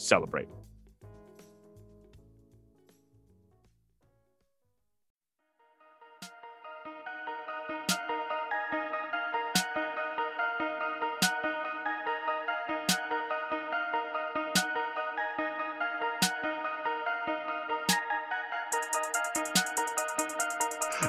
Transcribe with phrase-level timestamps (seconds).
[0.00, 0.48] celebrate.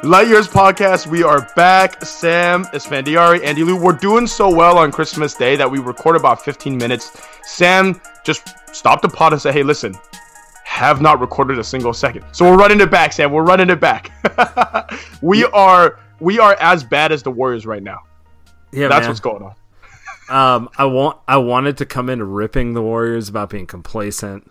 [0.04, 2.00] Light Years podcast, we are back.
[2.00, 3.76] Saam Esfandiari, Andy Liu.
[3.76, 7.12] We're doing so well on Christmas Day that we record about 15 minutes.
[7.48, 9.96] Saam just stopped the pod and said, Hey, listen,
[10.64, 12.26] have not recorded a single second.
[12.32, 13.30] So we're running it back, Saam.
[13.30, 14.12] We're running it back.
[15.22, 18.00] we are we are as bad as the Warriors right now.
[18.72, 19.10] Yeah, That's man.
[19.10, 19.56] what's going on.
[20.30, 24.50] Um, I want I wanted to come in ripping the Warriors about being complacent,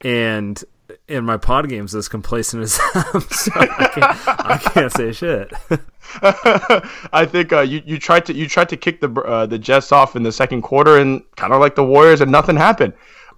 [0.00, 0.60] and
[1.08, 5.52] in my pod games, as complacent as them, so I can't, I can't say shit.
[7.12, 9.92] I think uh, you you tried to you tried to kick the uh, the Jets
[9.92, 12.92] off in the second quarter and kind of like the Warriors and nothing happened.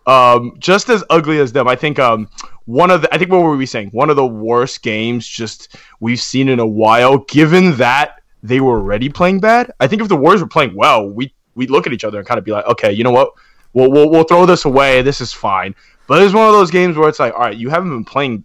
[0.06, 1.98] Um, just as ugly as them, I think.
[1.98, 2.28] Um,
[2.64, 3.88] one of the I think what were we saying?
[3.90, 7.18] One of the worst games just we've seen in a while.
[7.18, 11.08] Given that they were already playing bad, I think if the Warriors were playing well,
[11.08, 13.32] we we look at each other and kind of be like, okay, you know what?
[13.74, 15.02] We'll, we'll we'll throw this away.
[15.02, 15.74] This is fine.
[16.08, 18.42] But it's one of those games where it's like, all right, you haven't been playing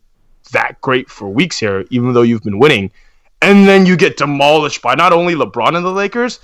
[0.51, 2.91] that great for weeks here, even though you've been winning
[3.44, 6.40] and then you get demolished by not only LeBron and the Lakers,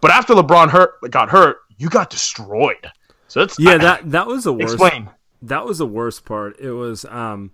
[0.00, 2.90] but after LeBron hurt got hurt, you got destroyed.
[3.28, 4.74] So that's Yeah, that that was the worst.
[4.74, 5.10] explain.
[5.40, 6.58] That was the worst part.
[6.60, 7.50] It was um,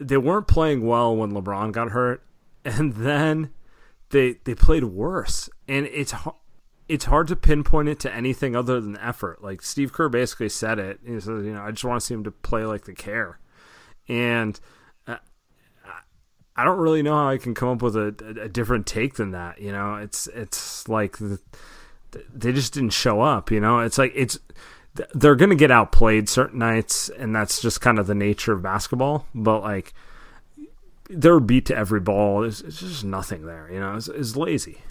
[0.00, 2.22] they weren't playing well when LeBron got hurt,
[2.64, 3.50] and then
[4.10, 6.12] they they played worse, and it's
[6.88, 9.42] it's hard to pinpoint it to anything other than effort.
[9.42, 11.00] Like Steve Kerr basically said it.
[11.04, 13.38] He says, you know, I just want to see him to play like the care,
[14.08, 14.58] and
[15.06, 15.16] uh,
[16.56, 19.30] I don't really know how I can come up with a, a, different take than
[19.30, 19.60] that.
[19.60, 21.40] You know, it's it's like the,
[22.32, 23.50] they just didn't show up.
[23.50, 24.38] You know, it's like it's
[25.14, 28.62] they're going to get outplayed certain nights, and that's just kind of the nature of
[28.62, 29.26] basketball.
[29.34, 29.94] But like
[31.08, 32.44] they're beat to every ball.
[32.44, 33.70] It's just nothing there.
[33.72, 34.82] You know, it's, it's lazy.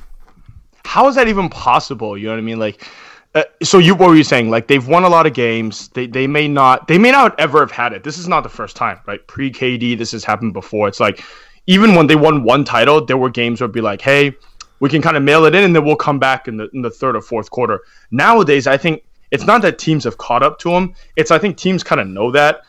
[0.86, 2.18] How is that even possible?
[2.18, 2.60] You know what I mean?
[2.60, 2.88] Like,
[3.36, 4.50] uh, so you what were you saying?
[4.50, 5.88] Like they've won a lot of games.
[5.90, 8.04] They they may not they may not ever have had it.
[8.04, 9.26] This is not the first time, right?
[9.28, 10.88] Pre KD, this has happened before.
[10.88, 11.24] It's like
[11.66, 14.36] even when they won one title, there were games where it'd be like, hey,
[14.80, 16.81] we can kind of mail it in, and then we'll come back in the in
[16.81, 17.81] the third or fourth quarter.
[18.12, 20.94] Nowadays, I think it's not that teams have caught up to them.
[21.16, 22.62] It's I think teams kind of know that,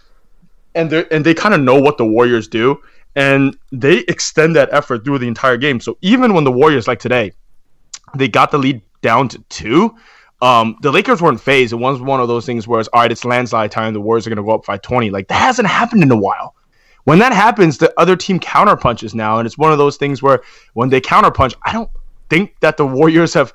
[0.75, 2.81] and they and they kind of know what the Warriors do,
[3.17, 5.79] and they extend that effort through the entire game.
[5.81, 7.33] So even when the Warriors like today,
[8.16, 9.94] they got the lead down to two.
[10.43, 11.72] Um, the Lakers weren't phased.
[11.72, 13.94] It was one of those things where it's all right, it's landslide time.
[13.94, 15.11] The Warriors are going to go up by 20.
[15.11, 16.55] Like that hasn't happened in a while.
[17.05, 20.22] When that happens, the other team counter punches now, and it's one of those things
[20.22, 21.90] where when they counter punch, I don't
[22.31, 23.52] think that the Warriors have.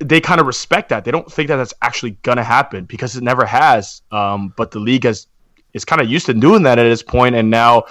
[0.00, 1.04] They kind of respect that.
[1.04, 4.02] They don't think that that's actually going to happen because it never has.
[4.12, 5.26] Um, but the league has
[5.72, 7.84] is kind of used to doing that at this point, and now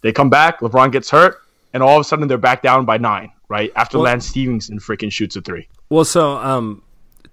[0.00, 0.60] they come back.
[0.60, 1.42] LeBron gets hurt,
[1.74, 3.70] and all of a sudden they're back down by nine right?
[3.76, 5.68] After well, Lance Stephenson freaking shoots a three.
[5.88, 6.82] Well, so um,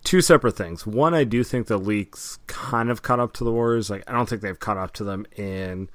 [0.03, 0.85] two separate things.
[0.85, 3.89] One, I do think the leaks kind of caught up to the Warriors.
[3.89, 5.89] Like, I don't think they've caught up to them in,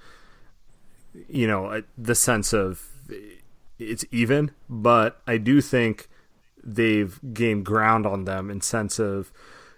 [1.28, 2.86] you know, the sense of
[3.78, 6.08] it's even, but I do think
[6.62, 9.32] they've gained ground on them in sense of,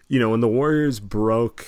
[0.09, 1.67] you know, when the Warriors broke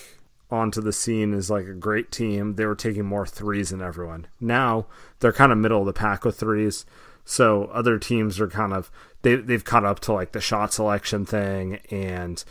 [0.50, 4.26] onto the scene as like a great team, they were taking more threes than everyone.
[4.40, 4.86] Now
[5.20, 6.84] they're kind of middle of the pack with threes.
[7.24, 8.90] So other teams are kind of
[9.22, 12.42] they they've caught up to like the shot selection thing and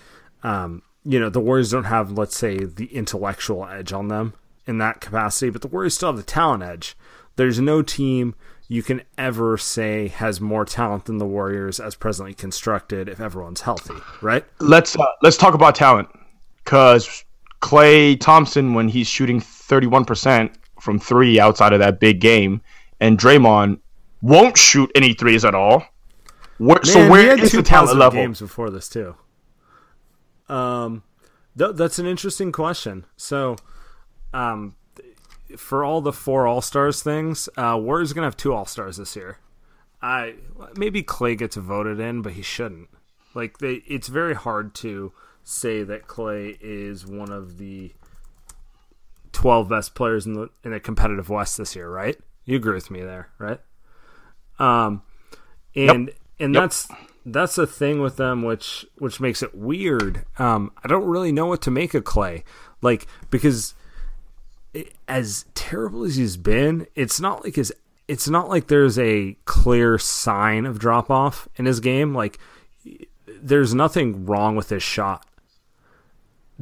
[0.44, 4.34] um, you know, the Warriors don't have let's say the intellectual edge on them
[4.66, 6.96] in that capacity, but the Warriors still have the talent edge.
[7.36, 8.36] There's no team
[8.68, 13.62] you can ever say has more talent than the Warriors as presently constructed if everyone's
[13.62, 14.46] healthy, right?
[14.60, 16.08] Let's uh, let's talk about talent
[16.64, 17.26] cuz
[17.62, 22.62] Klay Thompson when he's shooting 31% from 3 outside of that big game
[23.00, 23.80] and Draymond
[24.22, 25.84] won't shoot any threes at all.
[26.58, 28.22] Where, Man, so where is the talent level?
[28.22, 29.16] Games before this too.
[30.48, 31.04] Um,
[31.58, 33.06] th- that's an interesting question.
[33.18, 33.56] So,
[34.34, 34.76] um,
[35.58, 39.16] for all the four All Stars things, uh, Warriors gonna have two All Stars this
[39.16, 39.38] year.
[40.02, 40.36] I
[40.76, 42.90] maybe Klay gets voted in, but he shouldn't.
[43.34, 45.14] Like they, it's very hard to
[45.44, 47.94] say that Klay is one of the
[49.32, 52.18] twelve best players in the in a competitive West this year, right?
[52.46, 53.60] You agree with me there, right?
[54.60, 55.02] Um,
[55.76, 56.18] and yep.
[56.40, 56.64] and yep.
[56.64, 56.88] that's
[57.26, 60.26] that's the thing with them, which which makes it weird.
[60.38, 62.44] Um, I don't really know what to make of Klay,
[62.82, 63.74] like because
[64.74, 67.74] it, as terrible as he's been, it's not like his.
[68.08, 72.14] It's not like there's a clear sign of drop off in his game.
[72.14, 72.40] Like
[73.42, 75.26] there's nothing wrong with his shot.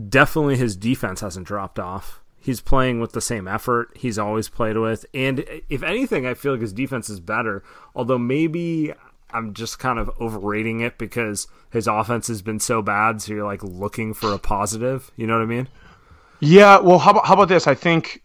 [0.07, 2.21] Definitely, his defense hasn't dropped off.
[2.49, 5.05] He's playing with the same effort he's always played with.
[5.13, 7.61] And if anything, I feel like his defense is better.
[7.93, 8.91] Although maybe
[9.29, 13.21] I'm just kind of overrating it because his offense has been so bad.
[13.21, 15.11] So you're like looking for a positive.
[15.15, 15.67] You know what I mean?
[16.39, 16.79] Yeah.
[16.79, 17.67] Well, how about, how about this?
[17.67, 18.23] I think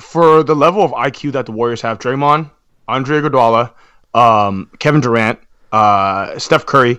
[0.00, 2.50] for the level of IQ that the Warriors have, Draymond,
[2.88, 3.74] Andre Iguodala,
[4.14, 5.38] um, Kevin Durant,
[5.70, 6.98] uh, Steph Curry,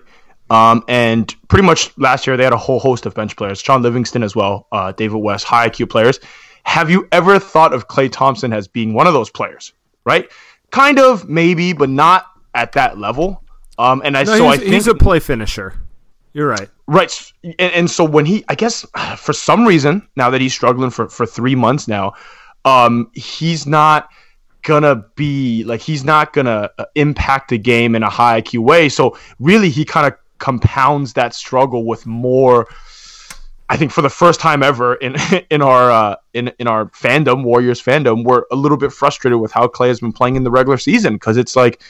[0.51, 3.81] um, and pretty much last year they had a whole host of bench players, Shaun
[3.81, 6.19] Livingston as well, uh, David West, high IQ players.
[6.67, 9.71] Have you ever thought of Klay Thompson as being one of those players?
[10.03, 10.29] Right?
[10.69, 13.41] Kind of, maybe, but not at that level.
[13.79, 15.73] Um, and I no, so I think he's a play finisher.
[16.33, 16.69] You're right.
[16.85, 17.31] Right.
[17.43, 18.85] And, and, so when he, I guess,
[19.17, 22.13] for some reason, now that he's struggling for for three months now,
[22.65, 24.09] um, he's not
[24.63, 28.89] gonna be like he's not gonna uh, impact the game in a high IQ way.
[28.89, 32.67] So really, he kind of compounds that struggle with more
[33.69, 35.15] I think for the first time ever in
[35.49, 39.51] in our uh, in in our fandom, Warriors fandom, we're a little bit frustrated with
[39.51, 41.81] how Klay has been playing in the regular season because it's like,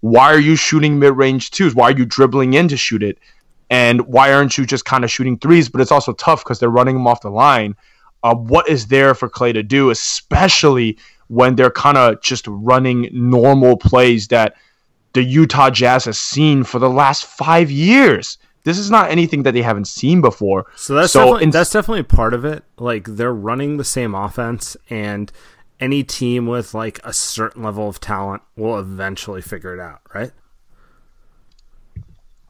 [0.00, 1.74] why are you shooting mid range twos?
[1.74, 3.18] Why are you dribbling in to shoot it?
[3.70, 5.68] And why aren't you just kind of shooting threes?
[5.68, 7.74] But it's also tough because they're running them off the line.
[8.22, 10.98] Uh, what is there for Klay to do, especially
[11.28, 14.54] when they're kind of just running normal plays that
[15.14, 18.38] the Utah Jazz has seen for the last five years?
[18.64, 20.66] This is not anything that they haven't seen before.
[20.74, 22.64] So that's so definitely, in, that's definitely part of it.
[22.78, 25.30] Like they're running the same offense, and
[25.78, 30.32] any team with like a certain level of talent will eventually figure it out, right?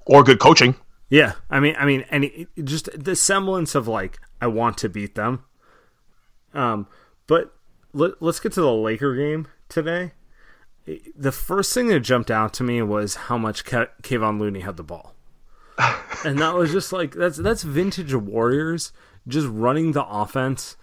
[0.06, 0.76] Or good coaching.
[1.10, 5.16] Yeah, I mean, I mean, any just the semblance of like I want to beat
[5.16, 5.44] them.
[6.52, 6.86] Um,
[7.26, 7.54] but
[7.92, 10.12] let, let's get to the Laker game today.
[11.16, 14.76] The first thing that jumped out to me was how much Ke- Kevon Looney had
[14.76, 15.13] the ball
[16.24, 18.92] and that was just like that's that's vintage Warriors
[19.26, 20.76] just running the offense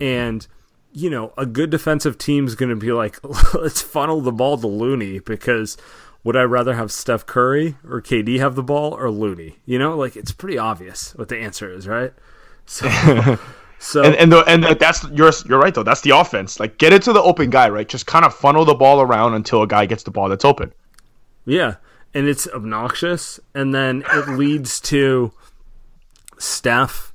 [0.00, 0.46] and
[0.92, 3.18] you know a good defensive team's going to be like
[3.54, 5.76] let's funnel the ball to Looney because
[6.24, 9.58] would I rather have Steph Curry or KD have the ball or Looney?
[9.66, 12.14] You know, like it's pretty obvious what the answer is, right?
[12.64, 12.88] So
[13.84, 15.82] So and and, the, and that's you're you're right though.
[15.82, 16.58] That's the offense.
[16.58, 17.86] Like get it to the open guy, right?
[17.86, 20.72] Just kind of funnel the ball around until a guy gets the ball that's open.
[21.44, 21.74] Yeah,
[22.14, 25.32] and it's obnoxious, and then it leads to
[26.38, 27.12] Steph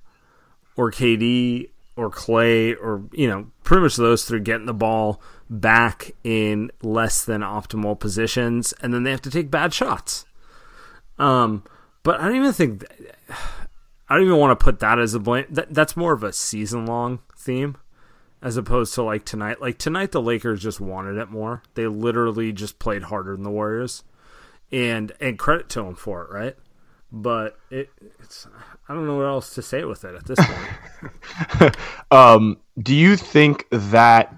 [0.76, 6.12] or KD or Klay or you know pretty much those three getting the ball back
[6.24, 10.26] in less than optimal positions, and then they have to take bad shots.
[11.18, 11.64] Um,
[12.04, 12.86] but I don't even think
[14.10, 15.46] I don't even want to put that as a blame.
[15.50, 17.78] That, that's more of a season long theme
[18.42, 19.62] as opposed to like tonight.
[19.62, 21.64] Like tonight, the Lakers just wanted it more.
[21.76, 24.04] They literally just played harder than the Warriors
[24.72, 26.56] and and credit to him for it, right?
[27.12, 28.48] But it, it's
[28.88, 31.78] I don't know what else to say with it at this point.
[32.12, 34.36] um, do you think that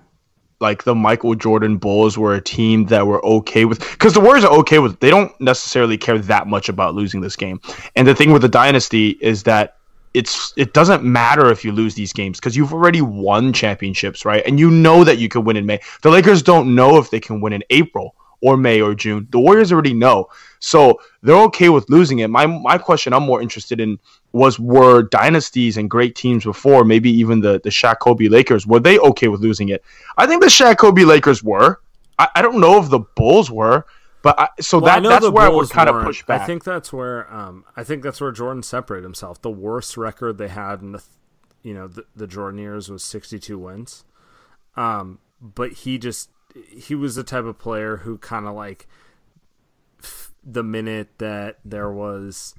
[0.61, 4.45] like the Michael Jordan Bulls were a team that were okay with because the Warriors
[4.45, 7.59] are okay with they don't necessarily care that much about losing this game.
[7.95, 9.77] And the thing with the dynasty is that
[10.13, 14.45] it's it doesn't matter if you lose these games because you've already won championships, right?
[14.45, 15.79] And you know that you can win in May.
[16.03, 19.27] The Lakers don't know if they can win in April or May or June.
[19.31, 20.29] The Warriors already know.
[20.59, 22.29] So they're okay with losing it.
[22.29, 23.99] My my question I'm more interested in
[24.31, 28.79] was were dynasties and great teams before, maybe even the the Shaq Kobe Lakers, were
[28.79, 29.83] they okay with losing it?
[30.17, 31.81] I think the Shaq Kobe Lakers were.
[32.19, 33.85] I, I don't know if the Bulls were.
[34.23, 36.41] But I, so well, that that's where Bulls I would kind of push back.
[36.41, 39.41] I think that's where um, I think that's where Jordan separated himself.
[39.41, 41.03] The worst record they had in the
[41.63, 44.05] you know the, the Jordan years was 62 wins.
[44.75, 46.29] Um, but he just
[46.69, 48.87] he was the type of player who kind of like
[49.99, 52.55] f- the minute that there was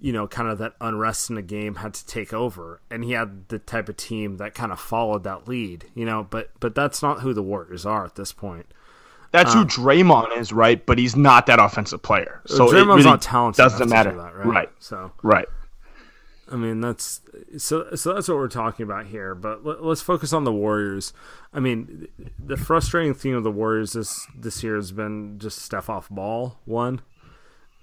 [0.00, 3.12] you know kind of that unrest in the game had to take over and he
[3.12, 6.74] had the type of team that kind of followed that lead you know but but
[6.74, 8.66] that's not who the warriors are at this point
[9.30, 10.84] that's um, who Draymond is, right?
[10.84, 12.40] But he's not that offensive player.
[12.46, 13.58] So Draymond's really not talented.
[13.58, 14.46] Doesn't matter, do that, right?
[14.46, 14.70] right?
[14.78, 15.46] So right.
[16.50, 17.20] I mean, that's
[17.56, 17.94] so.
[17.94, 19.34] So that's what we're talking about here.
[19.34, 21.12] But let, us focus on the Warriors.
[21.52, 25.90] I mean, the frustrating theme of the Warriors this this year has been just Steph
[25.90, 27.02] off ball one,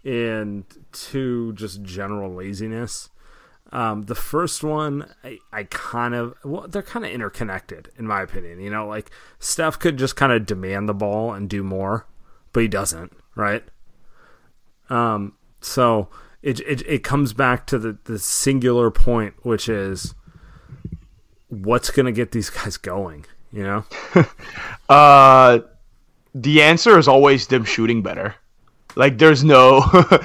[0.04, 3.10] and two just general laziness.
[3.72, 8.22] Um, the first one, I, I kind of, well, they're kind of interconnected, in my
[8.22, 8.60] opinion.
[8.62, 12.06] You know, like Steph could just kind of demand the ball and do more,
[12.54, 13.64] but he doesn't, right?
[14.90, 16.10] Um, so
[16.46, 20.14] it, it, it comes back to the, the singular point, which is
[21.50, 23.84] what's going to get these guys going, you know?
[24.90, 25.60] uh,
[26.36, 28.36] the answer is always them shooting better.
[28.96, 29.84] Like there's no,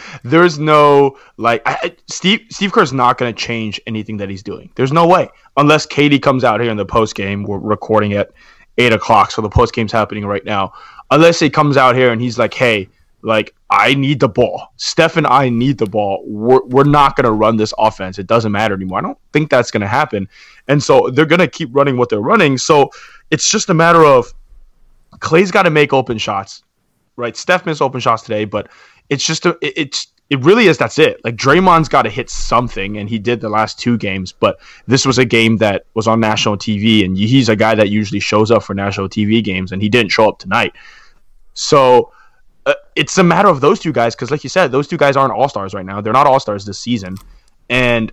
[0.23, 4.71] there's no like I, Steve Steve Kerr's not going to change anything that he's doing.
[4.77, 7.43] There's no way unless KD comes out here in the post game.
[7.43, 8.31] We're recording at
[8.79, 10.73] eight o'clock, so the post game's happening right now.
[11.11, 12.89] Unless he comes out here and he's like, hey,
[13.23, 14.73] like I need the ball.
[14.77, 16.25] Steph and I need the ball.
[16.27, 18.19] We're, we're not going to run this offense.
[18.19, 18.99] It doesn't matter anymore.
[18.99, 20.29] I don't think that's going to happen.
[20.69, 22.59] And so they're going to keep running what they're running.
[22.59, 22.91] So
[23.31, 24.33] it's just a matter of
[25.19, 26.63] Klay's got to make open shots
[27.21, 27.37] right?
[27.37, 28.69] Steph missed open shots today, but
[29.09, 31.23] it's just a, it, it's it really is that's it.
[31.25, 34.33] Like Draymond's got to hit something, and he did the last two games.
[34.33, 37.91] But this was a game that was on national TV, and he's a guy that
[37.91, 40.73] usually shows up for national TV games, and he didn't show up tonight.
[41.55, 42.13] So
[42.67, 45.17] uh, it's a matter of those two guys, because like you said, those two guys
[45.17, 46.01] aren't all stars right now.
[46.01, 47.17] They're not all stars this season,
[47.69, 48.13] and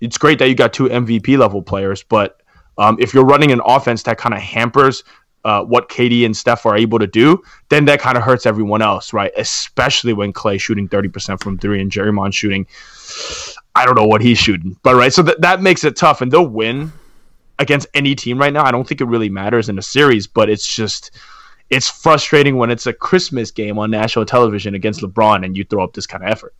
[0.00, 2.40] it's great that you got two MVP level players, but
[2.78, 5.02] um, if you're running an offense that kind of hampers
[5.44, 8.82] uh, what KD and Steph are able to do, then that kind of hurts everyone
[8.82, 9.32] else, right?
[9.36, 12.66] Especially when Klay shooting 30% from three and Draymond shooting,
[13.74, 15.12] I don't know what he's shooting, but right.
[15.12, 16.92] So that, that makes it tough and they'll win
[17.58, 18.64] against any team right now.
[18.64, 21.12] I don't think it really matters in a series, but it's just,
[21.70, 25.84] it's frustrating when it's a Christmas game on national television against LeBron and you throw
[25.84, 26.54] up this kind of effort.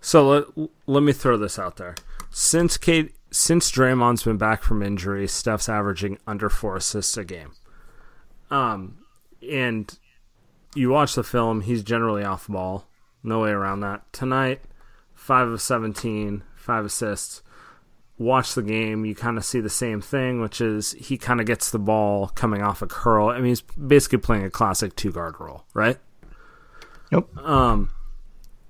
[0.00, 1.94] So let, let me throw this out there.
[2.30, 7.52] Since Kate, since Draymond's been back from injury, Steph's averaging under four assists a game.
[8.50, 8.98] Um,
[9.48, 9.98] and
[10.74, 12.86] you watch the film, he's generally off ball.
[13.22, 14.10] No way around that.
[14.12, 14.62] Tonight,
[15.14, 17.42] 5 of 17, 5 assists.
[18.20, 21.46] Watch the game, you kind of see the same thing, which is he kind of
[21.46, 23.30] gets the ball coming off a curl.
[23.30, 25.96] I mean, he's basically playing a classic two guard role, right?
[27.10, 27.34] Yep.
[27.38, 27.90] Um,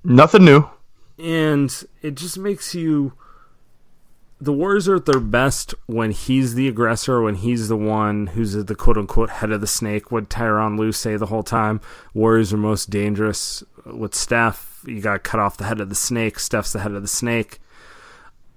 [0.04, 0.70] Nothing new.
[1.18, 3.14] And it just makes you
[4.40, 8.52] the Warriors are at their best when he's the aggressor, when he's the one who's
[8.52, 10.12] the quote unquote head of the snake.
[10.12, 11.80] What Tyronn Lue say the whole time?
[12.14, 14.84] Warriors are most dangerous with Steph.
[14.86, 16.38] You got to cut off the head of the snake.
[16.38, 17.58] Steph's the head of the snake.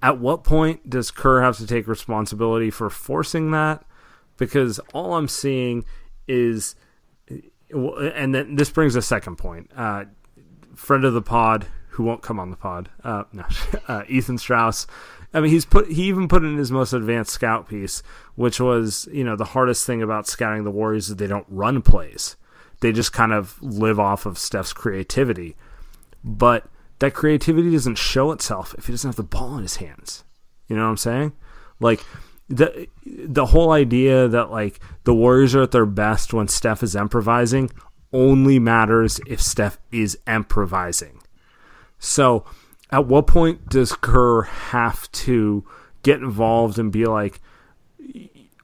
[0.04, 3.84] At what point does Kerr have to take responsibility for forcing that?
[4.36, 5.84] Because all I'm seeing
[6.28, 6.74] is,
[7.70, 9.70] and then this brings a second point.
[9.74, 10.04] Uh,
[10.74, 13.44] friend of the pod, who won't come on the pod, uh, no,
[13.88, 14.86] uh, Ethan Strauss
[15.34, 18.04] I mean, he's put he even put in his most advanced scout piece,
[18.36, 21.82] which was you know the hardest thing about scouting the Warriors is they don't run
[21.82, 22.36] plays;
[22.80, 25.56] they just kind of live off of Steph's creativity.
[26.22, 26.68] But
[27.04, 30.24] that creativity doesn't show itself if he doesn't have the ball in his hands.
[30.68, 31.32] You know what I'm saying?
[31.78, 32.02] Like
[32.48, 36.96] the the whole idea that like the Warriors are at their best when Steph is
[36.96, 37.70] improvising
[38.10, 41.20] only matters if Steph is improvising.
[41.98, 42.46] So
[42.88, 45.62] at what point does Kerr have to
[46.02, 47.42] get involved and be like,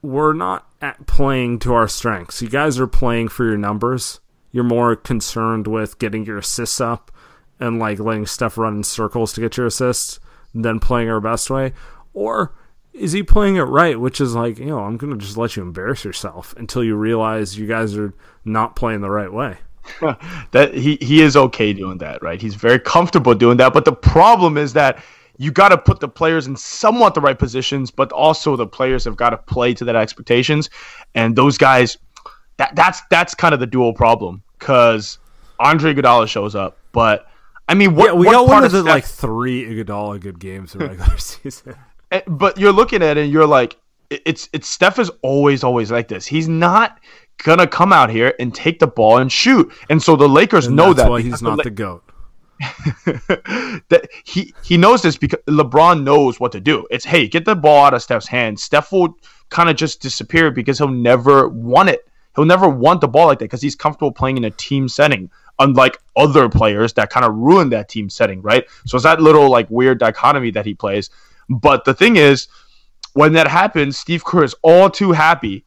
[0.01, 0.67] we're not
[1.07, 2.41] playing to our strengths.
[2.41, 4.21] You guys are playing for your numbers.
[4.51, 7.11] You're more concerned with getting your assists up
[7.61, 10.19] and like letting stuff run in circles to get your assists
[10.55, 11.73] than playing our best way.
[12.14, 12.55] Or
[12.93, 14.00] is he playing it right?
[14.00, 16.97] Which is like, you know, I'm going to just let you embarrass yourself until you
[16.97, 18.14] realize you guys are
[18.45, 19.59] not playing the right way.
[20.52, 22.40] that he he is okay doing that, right?
[22.40, 23.73] He's very comfortable doing that.
[23.73, 25.02] But the problem is that
[25.38, 29.05] you got to put the players in somewhat the right positions, but also the players
[29.05, 30.71] have got to play to that expectations,
[31.14, 31.99] and those guys.
[32.59, 35.19] That, that's that's kind of the dual problem because
[35.59, 37.26] Andre Iguodala shows up, but
[37.71, 40.21] I mean, what, yeah, we what got part one of the Steph- like three Iguodala
[40.21, 41.77] good games in regular season.
[42.11, 43.77] Eh, but you're looking at it and you're like,
[44.11, 46.27] it's it's Steph is always always like this.
[46.27, 46.99] He's not
[47.45, 50.75] gonna come out here and take the ball and shoot, and so the Lakers And
[50.75, 52.03] know that's that why he's not La- the goat.
[52.59, 56.89] that he he knows this because LeBron knows what to do.
[56.91, 58.65] It's hey, get the ball out of Steph's hands.
[58.65, 59.17] Steph will
[59.49, 62.05] kind of just disappear because he'll never want it.
[62.35, 65.31] He'll never want the ball like that because he's comfortable playing in a team setting,
[65.61, 68.64] unlike other players that kind of ruin that team setting, right?
[68.87, 71.11] So it's that little like weird dichotomy that he plays.
[71.49, 72.49] But the thing is,
[73.12, 75.64] when that happens, Steve Kerr is all too happy,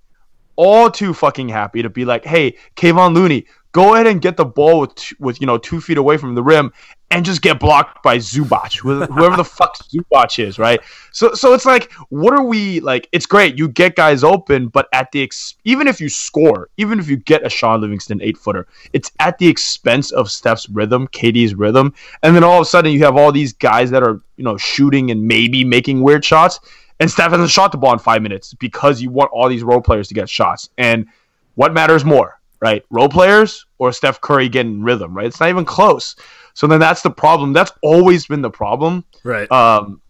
[0.55, 4.45] all too fucking happy to be like, "Hey, Kevon Looney, go ahead and get the
[4.45, 6.71] ball with with you know two feet away from the rim
[7.11, 10.79] and just get blocked by Zubac, whoever the fuck Zubac is, right?
[11.11, 13.09] So so it's like, what are we like?
[13.11, 16.99] It's great you get guys open, but at the ex- even if you score, even
[16.99, 21.07] if you get a Shaun Livingston eight footer, it's at the expense of Steph's rhythm,
[21.09, 24.21] KD's rhythm, and then all of a sudden you have all these guys that are
[24.37, 26.59] you know shooting and maybe making weird shots.
[26.99, 29.81] And Steph hasn't shot the ball in five minutes because you want all these role
[29.81, 30.69] players to get shots.
[30.77, 31.07] And
[31.55, 32.83] what matters more, right?
[32.89, 35.25] Role players or Steph Curry getting rhythm, right?
[35.25, 36.15] It's not even close.
[36.53, 37.51] So then that's the problem.
[37.51, 39.03] That's always been the problem.
[39.25, 39.51] Right.
[39.51, 40.01] Um,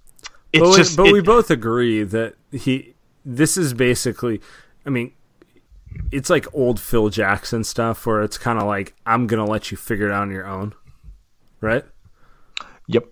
[0.53, 2.93] it's but we, just, but it- we both agree that he.
[3.25, 4.41] This is basically,
[4.86, 5.13] I mean,
[6.12, 9.77] it's like old Phil Jackson stuff where it's kind of like I'm gonna let you
[9.77, 10.75] figure it out on your own,
[11.62, 11.86] right?
[12.88, 13.05] Yep.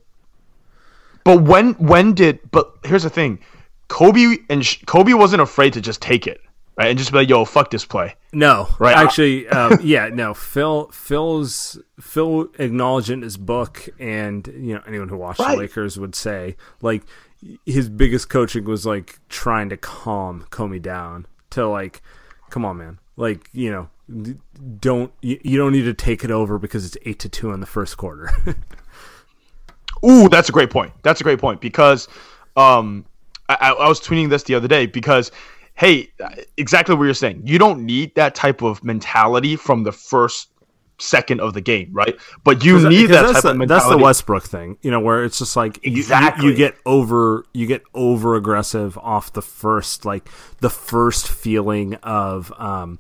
[1.24, 2.40] But when when did?
[2.52, 3.40] But here's the thing,
[3.88, 6.42] Kobe and Sh- Kobe wasn't afraid to just take it,
[6.78, 8.96] right, and just be like, "Yo, fuck this play." No, Right.
[8.96, 10.34] Actually, um, yeah, no.
[10.34, 15.52] Phil, Phil's Phil acknowledged in his book, and you know anyone who watched Right.
[15.52, 17.04] the Lakers would say like
[17.66, 22.02] his biggest coaching was like trying to calm Kobe down to like,
[22.50, 23.90] come on, man, like you know,
[24.80, 27.60] don't you, you don't need to take it over because it's eight to two in
[27.60, 28.30] the first quarter.
[30.06, 30.94] Ooh, that's a great point.
[31.04, 32.08] That's a great point because
[32.56, 33.06] um,
[33.50, 35.32] I, I I was tweeting this the other day because,
[35.82, 36.12] hey,
[36.58, 37.42] exactly what you're saying.
[37.44, 40.50] You don't need that type of mentality from the first
[41.00, 42.16] second of the game, right?
[42.44, 45.24] But you need that that's type the, of that's the Westbrook thing, you know, where
[45.24, 46.46] it's just like you- you- Exactly.
[46.46, 52.54] you, get over you get over aggressive off the first like the first feeling of
[52.60, 53.00] um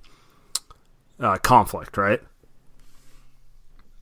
[1.20, 2.20] uh, conflict, right?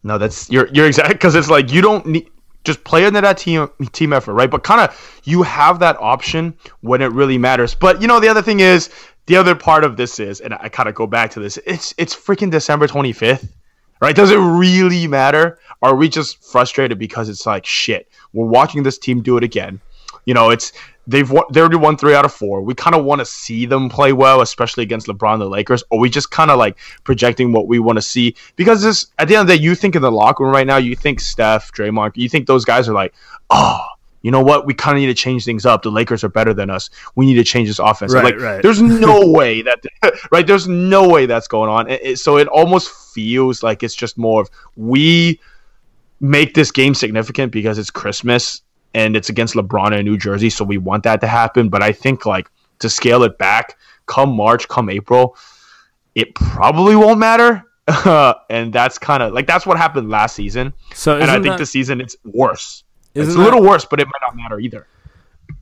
[0.03, 2.29] No, that's you're you're exact because it's like you don't need
[2.63, 4.49] just play into that team team effort, right?
[4.49, 7.75] But kind of you have that option when it really matters.
[7.75, 8.89] But you know, the other thing is
[9.25, 11.57] the other part of this is, and I kind of go back to this.
[11.65, 13.55] It's it's freaking December twenty fifth,
[14.01, 14.15] right?
[14.15, 15.59] Does it really matter?
[15.81, 18.09] Are we just frustrated because it's like shit?
[18.33, 19.79] We're watching this team do it again.
[20.25, 20.73] You know, it's
[21.09, 22.61] they've won, they already won three out of four.
[22.61, 25.83] We kind of want to see them play well, especially against LeBron and the Lakers.
[25.89, 29.27] Or we just kind of like projecting what we want to see because this at
[29.27, 31.19] the end of the day, you think in the locker room right now, you think
[31.19, 33.13] Steph, Draymond, you think those guys are like,
[33.49, 33.79] oh,
[34.21, 34.65] you know what?
[34.65, 35.81] We kind of need to change things up.
[35.81, 36.89] The Lakers are better than us.
[37.15, 38.13] We need to change this offense.
[38.13, 38.61] Right, like, right.
[38.61, 39.83] there's no way that
[40.31, 40.45] right.
[40.45, 41.89] There's no way that's going on.
[41.89, 45.39] It- it- so it almost feels like it's just more of we
[46.21, 48.61] make this game significant because it's Christmas
[48.93, 51.69] and it's against LeBron in New Jersey, so we want that to happen.
[51.69, 52.49] But I think like
[52.79, 55.35] to scale it back, come March, come April,
[56.15, 57.63] it probably won't matter.
[58.49, 61.57] and that's kind of like that's what happened last season, So and I think that-
[61.57, 62.83] this season it's worse.
[63.15, 64.85] It's a that- little worse, but it might not matter either.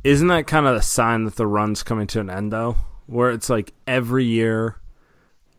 [0.04, 2.76] Isn't that kind of a sign that the run's coming to an end though?
[3.06, 4.76] Where it's like every year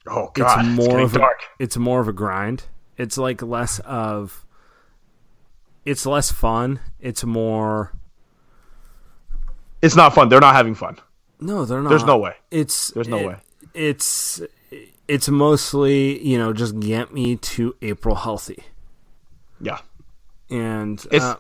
[0.07, 1.29] Oh god, it's more getting of a,
[1.59, 2.65] it's more of a grind.
[2.99, 4.45] It's like less of
[5.91, 6.81] it's less fun.
[7.01, 7.93] It's more
[9.83, 10.29] It's not fun.
[10.29, 10.99] They're not having fun.
[11.41, 11.89] No, they're not.
[11.91, 12.35] There's no way.
[12.51, 13.37] It's There's no it- way.
[13.75, 14.41] It's
[15.07, 18.63] it's mostly you know just get me to April healthy
[19.61, 19.79] Yeah,
[20.51, 21.37] and it's uh,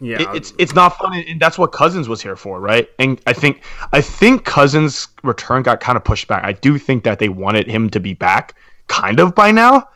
[0.00, 2.88] yeah it, it's it's not fun, and that's what Cousins was here for, right?
[2.98, 6.44] And I think I think Cousins' return got kind of pushed back.
[6.44, 8.54] I do think that they wanted him to be back,
[8.86, 9.88] kind of by now,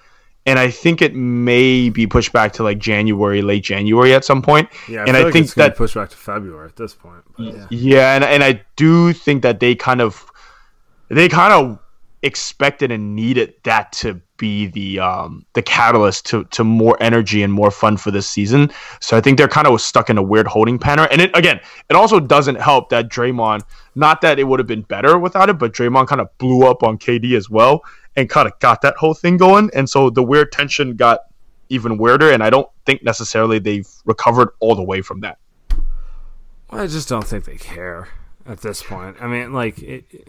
[0.49, 4.41] and I think it may be pushed back to like January, late January at some
[4.41, 4.69] point.
[4.89, 5.01] yeah.
[5.01, 7.23] and feel I like think it's gonna that push back to February at this point.
[7.37, 7.67] But yeah.
[7.71, 10.25] Yeah, and, and I do think that they kind of
[11.11, 11.79] they kind of
[12.23, 17.53] expected and needed that to be the um, the catalyst to to more energy and
[17.53, 18.71] more fun for this season.
[19.01, 21.09] So I think they're kind of stuck in a weird holding pattern.
[21.11, 23.65] And it, again, it also doesn't help that Draymond.
[23.95, 26.83] Not that it would have been better without it, but Draymond kind of blew up
[26.83, 27.83] on KD as well
[28.19, 29.71] and kind of got that whole thing going.
[29.75, 31.21] And so the weird tension got
[31.69, 32.33] even weirder.
[32.33, 35.39] And I don't think necessarily they've recovered all the way from that.
[36.69, 38.09] I just don't think they care
[38.45, 39.17] at this point.
[39.23, 39.79] I mean, like.
[39.79, 40.29] It, it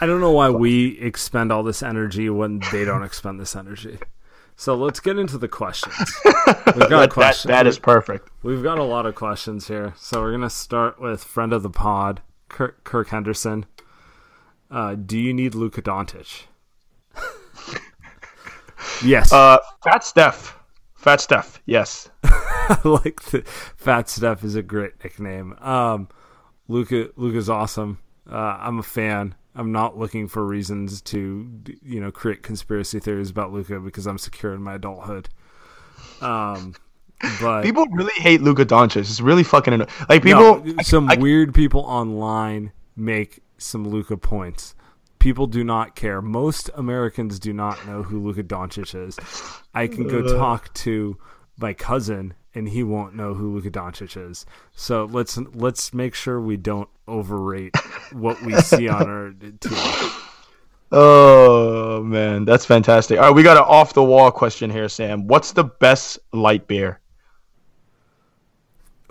[0.00, 3.98] I don't know why we expend all this energy when they don't expend this energy.
[4.54, 5.94] So let's get into the questions.
[6.24, 7.48] We've got that, questions.
[7.48, 8.30] That, that is perfect.
[8.44, 9.94] We've got a lot of questions here.
[9.98, 13.66] So we're gonna start with friend of the pod, Kirk, Kirk Henderson.
[14.70, 16.44] Uh, do you need Luka Doncic?
[19.04, 19.32] yes.
[19.32, 20.58] Uh, Fat Steph.
[20.94, 21.62] Fat Steph.
[21.64, 22.08] Yes.
[22.24, 23.42] I like the
[23.76, 25.54] Fat Steph is a great nickname.
[25.60, 26.08] Um,
[26.68, 27.98] Luka Luka's awesome.
[28.30, 29.34] Uh, I'm a fan.
[29.54, 31.48] I'm not looking for reasons to
[31.82, 35.30] you know create conspiracy theories about Luka because I'm secure in my adulthood.
[36.20, 36.74] Um,
[37.40, 39.00] but people really hate Luka Doncic.
[39.00, 39.88] It's really fucking annoying.
[40.08, 40.62] like people.
[40.62, 44.74] No, some I, weird people online make some Luka points.
[45.18, 46.22] People do not care.
[46.22, 49.18] Most Americans do not know who Luka Doncic is.
[49.74, 50.38] I can go uh.
[50.38, 51.18] talk to
[51.58, 54.46] my cousin and he won't know who Luka Doncic is.
[54.74, 57.76] So let's let's make sure we don't overrate
[58.12, 60.10] what we see on our team.
[60.90, 63.18] Oh man, that's fantastic.
[63.18, 65.24] All right, we got an off the wall question here, Saam.
[65.24, 67.00] What's the best light beer?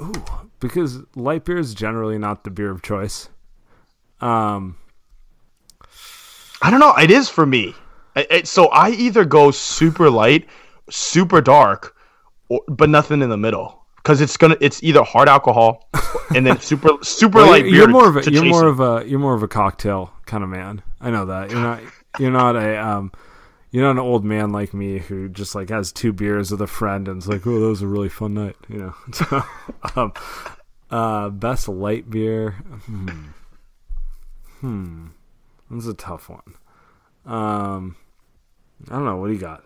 [0.02, 0.12] Ooh,
[0.60, 3.30] because light beer is generally not the beer of choice.
[4.22, 4.78] Um,
[6.62, 6.96] I don't know.
[6.96, 7.76] It is for me.
[8.16, 10.48] It, it, so I either go super light,
[10.90, 11.96] super dark,
[12.50, 15.90] or, but nothing in the middle because it's gonna it's either hard alcohol
[16.34, 18.70] and then super super well, light you're, you're more of a, you're more it.
[18.70, 20.82] of a you're more of a cocktail kind of man.
[21.02, 21.82] I know that you're not
[22.18, 23.12] you're not a um
[23.70, 26.68] you're not an old man like me who just like has two beers with a
[26.68, 28.96] friend and it's like oh that was a really fun night you know.
[29.14, 29.44] So,
[29.96, 30.14] um,
[30.90, 32.52] uh, best light beer.
[32.86, 33.10] Hmm.
[34.62, 35.08] Hmm.
[35.70, 36.56] This is a tough one.
[37.26, 37.96] Um,
[38.90, 39.18] I don't know.
[39.18, 39.64] What do you got?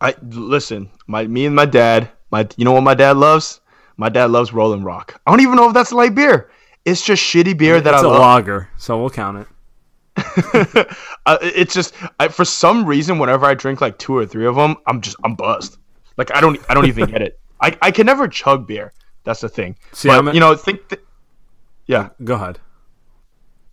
[0.00, 0.90] I listen.
[1.06, 2.10] My me and my dad.
[2.30, 3.60] My you know what my dad loves?
[3.96, 5.20] My dad loves Rolling Rock.
[5.26, 6.50] I don't even know if that's light beer.
[6.84, 8.14] It's just shitty beer that it's I love.
[8.14, 9.46] It's a lager, so we'll count it.
[11.26, 14.56] uh, it's just I, for some reason whenever I drink like two or three of
[14.56, 15.78] them, I'm just I'm buzzed.
[16.16, 17.38] Like I don't I don't even get it.
[17.60, 18.92] I, I can never chug beer.
[19.24, 19.76] That's the thing.
[19.92, 20.88] See, but, you know, think.
[20.88, 21.02] Th-
[21.86, 22.58] yeah, go ahead.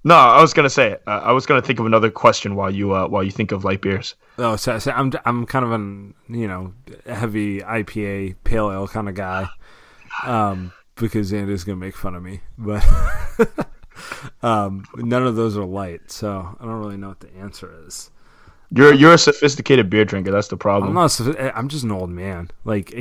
[0.05, 0.97] No, I was gonna say.
[1.07, 3.65] Uh, I was gonna think of another question while you uh, while you think of
[3.65, 4.13] light beers.
[4.37, 6.73] Oh, so, so I'm I'm kind of an you know
[7.07, 9.49] heavy IPA pale ale kind of guy,
[10.23, 12.85] um, because Andy's gonna make fun of me, but
[14.43, 18.11] um, none of those are light, so I don't really know what the answer is.
[18.69, 20.29] You're you're a sophisticated beer drinker.
[20.29, 20.89] That's the problem.
[20.89, 21.55] I'm not.
[21.57, 22.51] I'm just an old man.
[22.63, 22.93] Like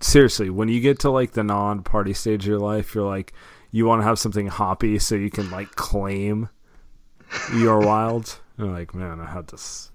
[0.00, 3.32] seriously, when you get to like the non-party stage of your life, you're like
[3.70, 6.48] you want to have something hoppy so you can like claim
[7.54, 8.38] your wild.
[8.58, 9.90] You're like, man, I had this.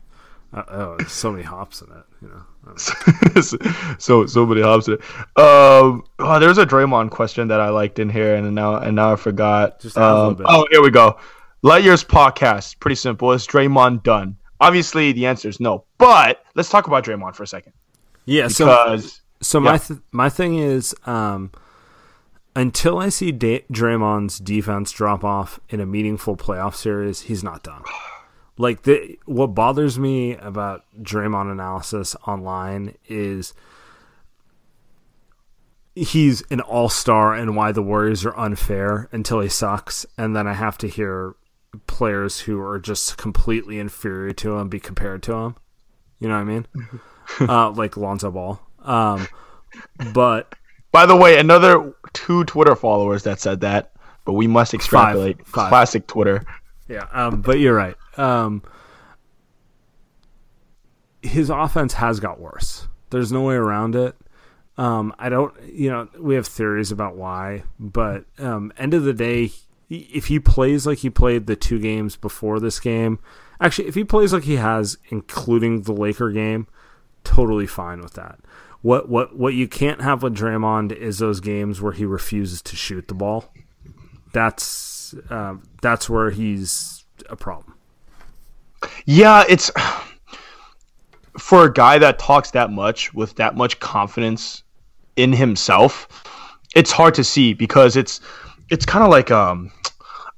[0.54, 2.76] Uh, oh, there's so many hops in it, you know.
[3.98, 5.02] so so many hops in it.
[5.38, 9.14] Um, oh, there's a Draymond question that I liked in here, and now and now
[9.14, 9.80] I forgot.
[9.82, 11.18] Just um, oh, here we go.
[11.64, 13.32] Lightyear's podcast, pretty simple.
[13.32, 14.38] Is Draymond done?
[14.60, 15.86] Obviously, the answer is no.
[15.98, 17.74] But let's talk about Draymond for a second.
[18.26, 18.48] Yeah.
[18.48, 19.72] Because, so so yeah.
[19.72, 21.52] my th- my thing is, um,
[22.56, 27.64] until I see da- Draymond's defense drop off in a meaningful playoff series, he's not
[27.64, 27.84] done.
[28.58, 33.54] Like the what bothers me about Draymond analysis online is
[35.96, 40.54] he's an all-star and why the Warriors are unfair until he sucks and then I
[40.54, 41.36] have to hear
[41.88, 45.56] players who are just completely inferior to him be compared to him.
[46.20, 46.68] You know what I mean?
[47.42, 48.62] uh, like Lonzo Ball.
[48.84, 49.28] Um,
[50.14, 50.54] but
[50.92, 53.92] by the way, another two Twitter followers that said that,
[54.26, 55.38] but we must extrapolate.
[55.40, 55.70] Five, five.
[55.70, 56.46] Classic Twitter.
[56.88, 57.96] Yeah, um, but you're right.
[58.18, 58.64] Um,
[61.22, 62.88] his offense has got worse.
[63.10, 64.16] There's no way around it.
[64.78, 69.14] Um, I don't, you know, we have theories about why, but um, end of the
[69.14, 69.52] day,
[69.90, 73.20] if he plays like he played the two games before this game,
[73.62, 76.68] actually, if he plays like he has, including the Laker game,
[77.24, 78.40] totally fine with that.
[78.84, 82.76] What what what you can't have with Draymond is those games where he refuses to
[82.76, 83.46] shoot the ball.
[84.34, 87.78] That's uh, that's where he's a problem.
[89.06, 89.72] Yeah, it's
[91.40, 94.64] for a guy that talks that much with that much confidence
[95.16, 96.26] in himself.
[96.76, 98.20] It's hard to see because it's
[98.70, 99.72] it's kind of like um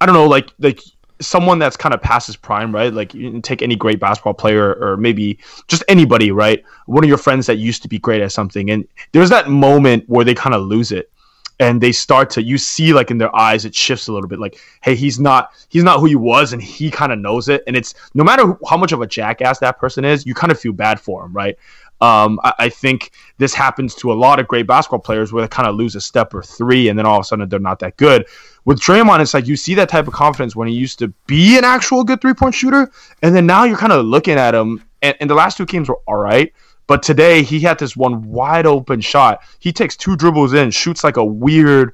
[0.02, 0.82] I don't know like like
[1.22, 2.94] someone that's kind of past his prime, right?
[2.94, 6.64] Like you take any great basketball player or maybe just anybody, right?
[6.86, 10.08] One of your friends that used to be great at something, and there's that moment
[10.08, 11.12] where they kind of lose it,
[11.60, 14.40] and they start to you see like in their eyes it shifts a little bit,
[14.40, 17.64] like hey, he's not he's not who he was, and he kind of knows it,
[17.68, 20.60] and it's no matter how much of a jackass that person is, you kind of
[20.60, 21.58] feel bad for him, right?
[22.02, 25.48] Um, I, I, think this happens to a lot of great basketball players where they
[25.48, 27.80] kind of lose a step or three, and then all of a sudden they're not
[27.80, 28.26] that good.
[28.66, 31.58] With Draymond, it's like you see that type of confidence when he used to be
[31.58, 34.84] an actual good three point shooter, and then now you're kind of looking at him,
[35.02, 36.52] and, and the last two games were all right.
[36.88, 39.42] But today he had this one wide open shot.
[39.60, 41.94] He takes two dribbles in, shoots like a weird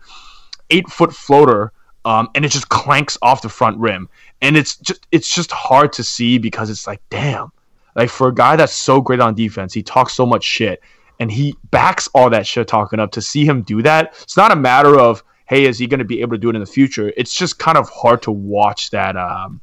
[0.69, 1.71] eight foot floater,
[2.03, 4.09] um, and it just clanks off the front rim.
[4.41, 7.51] And it's just it's just hard to see because it's like, damn,
[7.95, 10.81] like for a guy that's so great on defense, he talks so much shit
[11.19, 13.11] and he backs all that shit talking up.
[13.11, 16.05] To see him do that, it's not a matter of hey, is he going to
[16.05, 17.11] be able to do it in the future?
[17.17, 19.17] It's just kind of hard to watch that.
[19.17, 19.59] Um,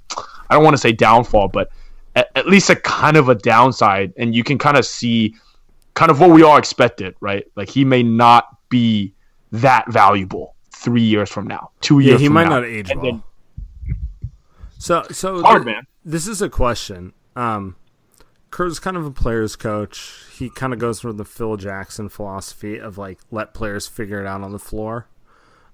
[0.50, 1.70] I don't want to say downfall, but
[2.14, 5.34] at, at least a kind of a downside, and you can kind of see
[5.94, 7.46] kind of what we all expected, right?
[7.56, 9.14] Like he may not be
[9.50, 12.20] that valuable three years from now, two years.
[12.20, 12.60] Yeah, he might now.
[12.60, 13.04] not age well.
[13.04, 13.22] Then,
[14.76, 15.86] so, so hard, th- man.
[16.04, 17.14] This is a question.
[17.34, 17.76] Um,
[18.50, 20.26] Kerr's kind of a player's coach.
[20.36, 24.26] He kind of goes for the Phil Jackson philosophy of like let players figure it
[24.26, 25.08] out on the floor.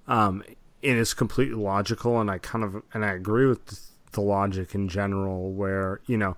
[0.06, 0.42] Um,
[0.82, 4.88] it is completely logical, and I kind of and I agree with the logic in
[4.88, 6.36] general, where you know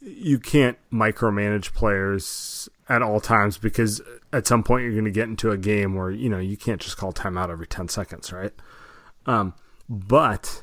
[0.00, 4.00] you can't micromanage players at all times because
[4.32, 6.80] at some point you're going to get into a game where you know you can't
[6.80, 8.52] just call timeout every ten seconds, right?
[9.26, 9.54] Um,
[9.88, 10.62] but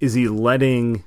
[0.00, 1.04] is he letting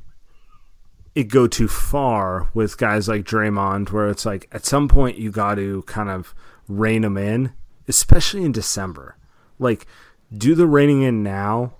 [1.16, 5.32] it go too far with guys like Draymond, where it's like at some point you
[5.32, 6.36] got to kind of
[6.68, 7.54] rein them in,
[7.88, 9.16] especially in December.
[9.58, 9.88] Like,
[10.38, 11.74] do the reining in now,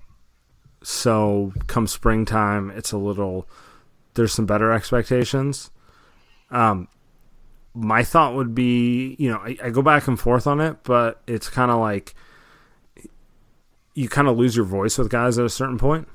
[0.84, 3.48] so come springtime, it's a little.
[4.14, 5.72] There's some better expectations.
[6.50, 6.88] Um,
[7.74, 11.22] my thought would be, you know, I, I go back and forth on it, but
[11.28, 12.16] it's kind of like
[13.94, 16.08] you kind of lose your voice with guys at a certain point.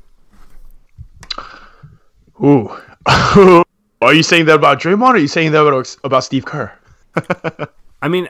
[2.42, 2.70] Ooh,
[3.06, 5.02] are you saying that about Draymond?
[5.02, 6.72] Or are you saying that about, about Steve Kerr?
[8.02, 8.28] I mean,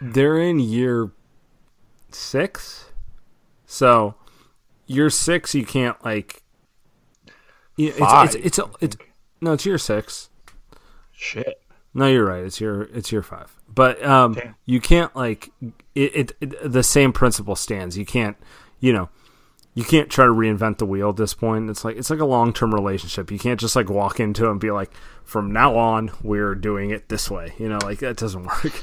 [0.00, 1.10] they're in year
[2.10, 2.87] six,
[3.68, 4.14] so
[4.86, 6.42] year six you can't like.
[7.76, 8.96] It's it's, it's, it's, it's
[9.40, 10.30] no, it's year six.
[11.12, 11.62] Shit.
[11.94, 12.42] No, you're right.
[12.42, 15.50] It's your it's your five, but um, you can't like
[15.94, 16.72] it, it, it.
[16.72, 17.96] The same principle stands.
[17.96, 18.36] You can't,
[18.80, 19.10] you know,
[19.74, 21.68] you can't try to reinvent the wheel at this point.
[21.70, 23.30] It's like it's like a long term relationship.
[23.30, 24.90] You can't just like walk into it and be like,
[25.24, 27.52] from now on, we're doing it this way.
[27.58, 28.82] You know, like that doesn't work.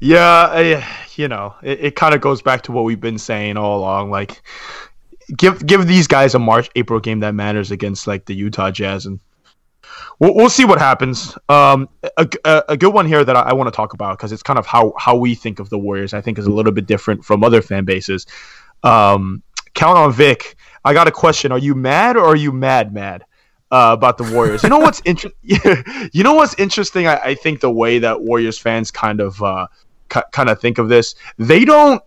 [0.00, 3.56] Yeah, I, you know, it, it kind of goes back to what we've been saying
[3.56, 4.10] all along.
[4.10, 4.42] Like,
[5.36, 9.06] give give these guys a March April game that matters against like the Utah Jazz,
[9.06, 9.20] and
[10.18, 11.36] we'll, we'll see what happens.
[11.48, 14.32] Um, a, a, a good one here that I, I want to talk about because
[14.32, 16.14] it's kind of how how we think of the Warriors.
[16.14, 18.26] I think is a little bit different from other fan bases.
[18.82, 19.42] Um,
[19.74, 20.56] count on Vic.
[20.84, 21.50] I got a question.
[21.50, 23.24] Are you mad or are you mad mad
[23.70, 24.62] uh, about the Warriors?
[24.62, 25.38] You know what's interesting?
[26.12, 27.06] you know what's interesting?
[27.06, 29.66] I-, I, think the way that Warriors fans kind of uh,
[30.08, 32.02] kind of think of this, they don't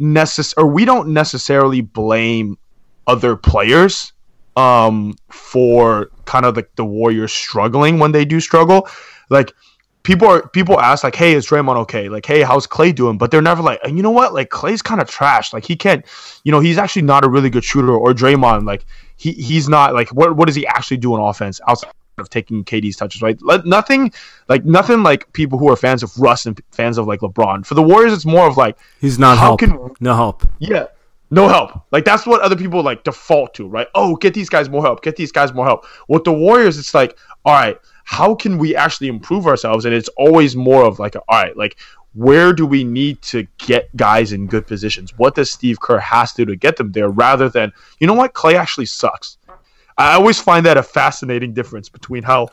[0.00, 2.58] necess- or we don't necessarily blame
[3.06, 4.12] other players
[4.56, 8.88] um, for kind of the, the Warriors struggling when they do struggle.
[9.30, 9.52] Like
[10.04, 13.32] people are people ask like, "Hey, is Draymond okay?" Like, "Hey, how's Klay doing?" But
[13.32, 14.32] they're never like, "And "You know what?
[14.32, 15.52] Like Klay's kind of trash.
[15.52, 16.04] Like he can't,
[16.44, 18.86] you know, he's actually not a really good shooter." Or Draymond, like
[19.16, 22.64] he he's not like what what does he actually do on offense outside of taking
[22.64, 23.22] KD's touches?
[23.22, 23.40] Right?
[23.42, 24.12] Let, nothing
[24.48, 27.66] like nothing like people who are fans of Russ and fans of like LeBron.
[27.66, 29.60] For the Warriors, it's more of like he's not how help.
[29.60, 30.46] Can, no help.
[30.60, 30.86] Yeah.
[31.30, 31.82] No help.
[31.90, 33.88] Like that's what other people like default to, right?
[33.94, 35.02] Oh, get these guys more help.
[35.02, 35.86] Get these guys more help.
[36.06, 39.84] With the Warriors, it's like, all right, how can we actually improve ourselves?
[39.84, 41.76] And it's always more of like, all right, like
[42.14, 45.16] where do we need to get guys in good positions?
[45.18, 48.14] What does Steve Kerr has to do to get them there rather than, you know
[48.14, 49.38] what, Klay actually sucks.
[49.98, 52.48] I always find that a fascinating difference between how,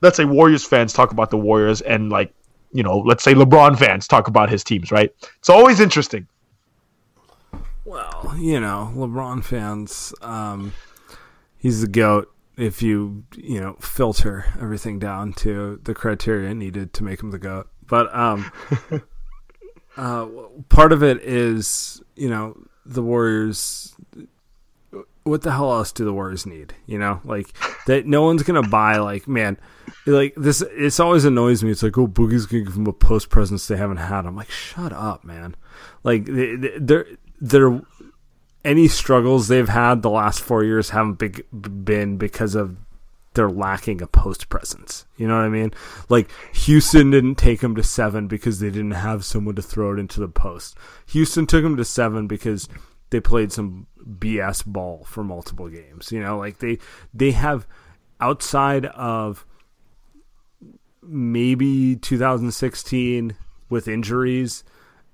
[0.00, 2.32] let's say, Warriors fans talk about the Warriors and, like,
[2.72, 5.14] you know, let's say LeBron fans talk about his teams, right?
[5.38, 6.26] It's always interesting.
[7.84, 10.72] Well, you know, LeBron fans, um,
[11.58, 17.04] he's the GOAT if you you know filter everything down to the criteria needed to
[17.04, 17.68] make him the goat.
[17.86, 18.50] But um,
[19.96, 20.26] uh,
[20.68, 23.94] part of it is you know the Warriors.
[25.22, 26.74] What the hell else do the Warriors need?
[26.86, 27.48] You know, like
[27.86, 28.06] that.
[28.06, 28.96] No one's gonna buy.
[28.96, 29.58] Like, man,
[30.06, 30.62] like this.
[30.72, 31.70] It's always annoys me.
[31.70, 34.26] It's like, oh, Boogie's gonna give them a post presence they haven't had.
[34.26, 35.56] I'm like, shut up, man.
[36.02, 37.06] Like they're
[37.40, 37.82] they're
[38.64, 42.76] any struggles they've had the last four years haven't be- been because of
[43.34, 45.06] they're lacking a post presence.
[45.16, 45.72] You know what I mean?
[46.08, 49.98] Like Houston didn't take them to seven because they didn't have someone to throw it
[49.98, 50.76] into the post.
[51.06, 52.68] Houston took them to seven because
[53.10, 56.10] they played some BS ball for multiple games.
[56.10, 56.78] You know, like they
[57.14, 57.66] they have
[58.20, 59.46] outside of
[61.02, 63.36] maybe 2016
[63.68, 64.64] with injuries,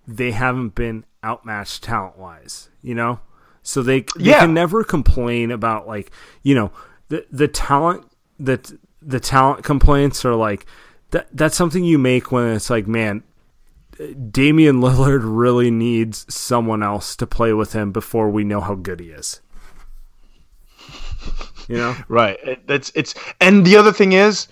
[0.06, 2.70] they haven't been outmatched talent wise.
[2.80, 3.20] You know,
[3.66, 4.40] so they they Yeah.
[4.40, 6.11] can never complain about like
[6.42, 6.70] you know
[7.09, 8.05] the the talent
[8.38, 10.66] that the talent complaints are like
[11.11, 13.22] that that's something you make when it's like man
[14.31, 19.00] Damian Lillard really needs someone else to play with him before we know how good
[19.00, 19.40] he is.
[21.66, 21.96] You know?
[22.09, 22.37] Right.
[22.66, 24.48] That's it's and the other thing is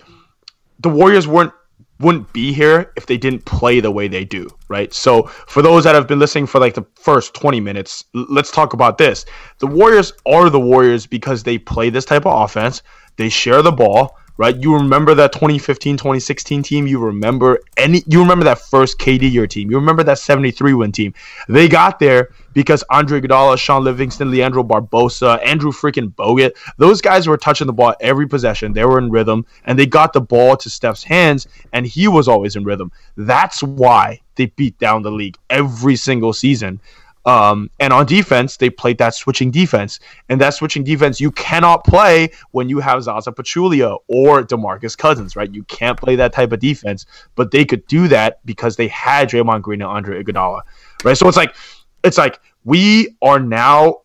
[0.79, 1.53] the Warriors weren't
[1.99, 4.93] wouldn't be here if they didn't play the way they do, right?
[4.93, 8.51] So for those that have been listening for like the first 20 minutes, l- let's
[8.51, 9.25] talk about this.
[9.59, 12.81] The Warriors are the Warriors because they play this type of offense.
[13.15, 14.55] They share the ball, right?
[14.55, 19.47] You remember that 2015, 2016 team, you remember any you remember that first KD year
[19.47, 19.69] team.
[19.71, 21.13] You remember that 73 win team.
[21.47, 27.27] They got there because Andre Iguodala, Shaun Livingston, Leandro Barbosa, Andrew freaking Bogut, those guys
[27.27, 28.73] were touching the ball every possession.
[28.73, 32.27] They were in rhythm and they got the ball to Steph's hands and he was
[32.27, 32.91] always in rhythm.
[33.17, 36.79] That's why they beat down the league every single season.
[37.25, 39.99] Um, and on defense, they played that switching defense.
[40.29, 45.35] And that switching defense you cannot play when you have Zaza Pachulia or DeMarcus Cousins,
[45.35, 45.53] right?
[45.53, 49.29] You can't play that type of defense, but they could do that because they had
[49.29, 50.61] Draymond Green and Andre Iguodala,
[51.03, 51.17] right?
[51.17, 51.55] So it's like,
[52.03, 54.01] it's like we are now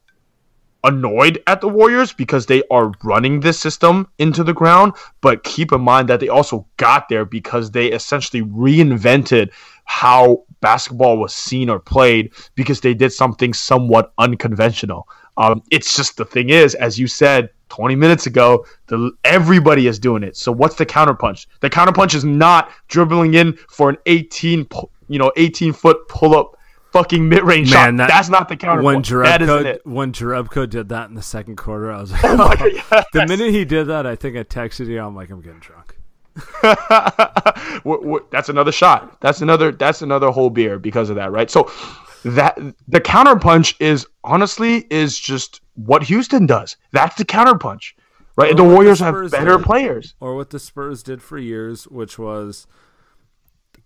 [0.83, 4.95] annoyed at the Warriors because they are running this system into the ground.
[5.21, 9.51] But keep in mind that they also got there because they essentially reinvented
[9.85, 15.09] how basketball was seen or played because they did something somewhat unconventional.
[15.37, 19.99] Um, it's just the thing is, as you said 20 minutes ago, the, everybody is
[19.99, 20.37] doing it.
[20.37, 21.47] So what's the counterpunch?
[21.61, 24.67] The counterpunch is not dribbling in for an 18,
[25.09, 26.57] you know, 18 foot pull up
[26.93, 27.87] fucking mid range shot.
[27.87, 28.83] Man, that- That's not the counterpunch.
[29.13, 29.87] When that isn't Jerebko it.
[29.87, 33.07] when Jerebko did that in the second quarter, I was like, Oh yes.
[33.13, 35.01] the minute he did that, I think I texted you.
[35.01, 35.97] I'm like, I'm getting drunk.
[38.31, 39.21] That's another shot.
[39.21, 39.73] That's another.
[39.73, 41.51] That's another whole beer because of that, right?
[41.51, 41.71] So
[42.25, 42.57] that
[42.89, 46.77] the counterpunch is honestly is just what Houston does.
[46.93, 47.93] That's the counterpunch,
[48.37, 48.53] right?
[48.53, 49.65] Or the what the Warriors have better did.
[49.67, 50.15] players.
[50.21, 52.67] Or what the Spurs did for years, which was,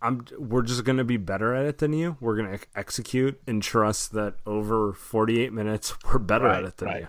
[0.02, 2.16] I'm we're just gonna be better at it than you.
[2.20, 6.88] We're gonna execute and trust that over 48 minutes, we're better Right, at it than
[6.88, 7.00] right.
[7.02, 7.08] you.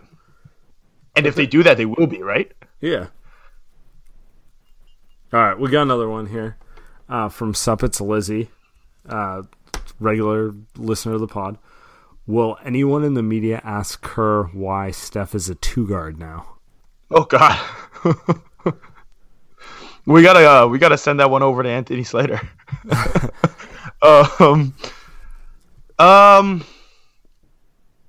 [1.17, 2.52] And if they do that, they will be right.
[2.82, 3.08] Yeah.
[5.36, 6.56] All right, we got another one here
[7.10, 8.52] uh, from Suppets Lizzie,
[9.10, 9.41] uh,
[10.00, 11.58] regular listener of the pod.
[12.26, 16.56] Will anyone in the media ask her why Steph is a two guard now?
[17.12, 17.60] Oh God.
[20.06, 22.39] we gotta uh, we gotta send that one over to Anthony Slater.
[24.02, 24.74] um,
[26.00, 26.63] um,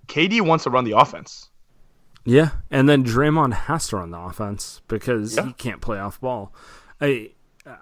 [0.07, 1.49] KD wants to run the offense.
[2.25, 5.47] Yeah, and then Draymond has to run the offense because Yeah.
[5.47, 6.55] he can't play off ball.
[7.00, 7.30] I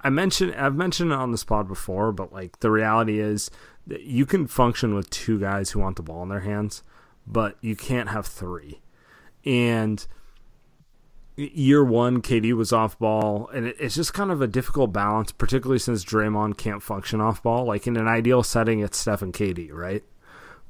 [0.02, 3.50] I mentioned I've mentioned it on this pod before, but like the reality is
[3.86, 6.82] that you can function with two guys who want the ball in their hands,
[7.26, 8.80] but you can't have three.
[9.44, 10.06] And
[11.36, 15.32] year one, KD was off ball, and it, it's just kind of a difficult balance,
[15.32, 17.64] particularly since Draymond can't function off ball.
[17.66, 20.02] Like in an ideal setting, it's Steph and KD, right?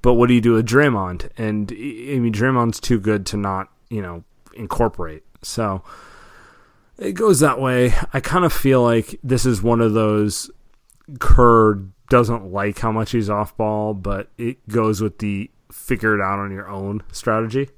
[0.03, 1.31] But what do you do with Draymond?
[1.39, 5.23] And I mean, Draymond's too good to not, you know, incorporate.
[5.43, 5.83] So
[6.99, 7.95] it goes that way.
[8.13, 10.51] I kind of feel like this is one of those
[11.21, 11.75] Kerr
[12.09, 16.39] doesn't like how much he's off ball, but it goes with the figure it out
[16.39, 17.69] on your own strategy.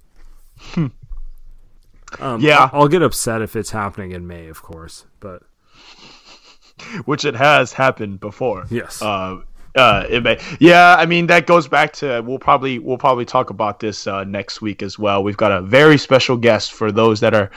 [0.77, 2.71] Um, Yeah.
[2.73, 5.43] I'll, I'll get upset if it's happening in May, of course, but
[7.05, 8.67] which it has happened before.
[8.71, 9.03] Yes.
[9.03, 9.39] Uh,
[9.75, 10.39] uh, it may.
[10.59, 14.25] Yeah, I mean that goes back to we'll probably we'll probably talk about this uh,
[14.25, 15.23] next week as well.
[15.23, 17.51] We've got a very special guest for those that are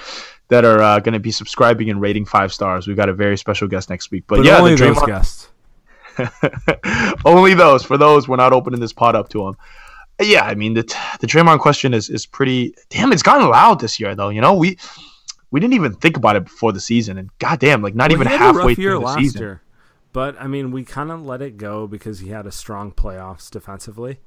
[0.50, 2.88] that are uh, going to be subscribing and rating five stars.
[2.88, 4.26] We've got a very special guest next week.
[4.28, 5.50] But, but yeah, only the those guests.
[7.26, 7.84] only those.
[7.84, 9.58] For those, we're not opening this pot up to them.
[10.22, 10.84] Yeah, I mean the
[11.22, 12.76] the Draymond question is is pretty.
[12.90, 14.30] Damn, it's gotten loud this year though.
[14.30, 14.78] You know we.
[15.52, 18.28] We didn't even think about it before the season, and goddamn, like not Well, even
[18.28, 19.42] he had a halfway through the season.
[19.42, 19.62] year,
[20.14, 23.50] but I mean, we kind of let it go because he had a strong playoffs
[23.50, 24.20] defensively.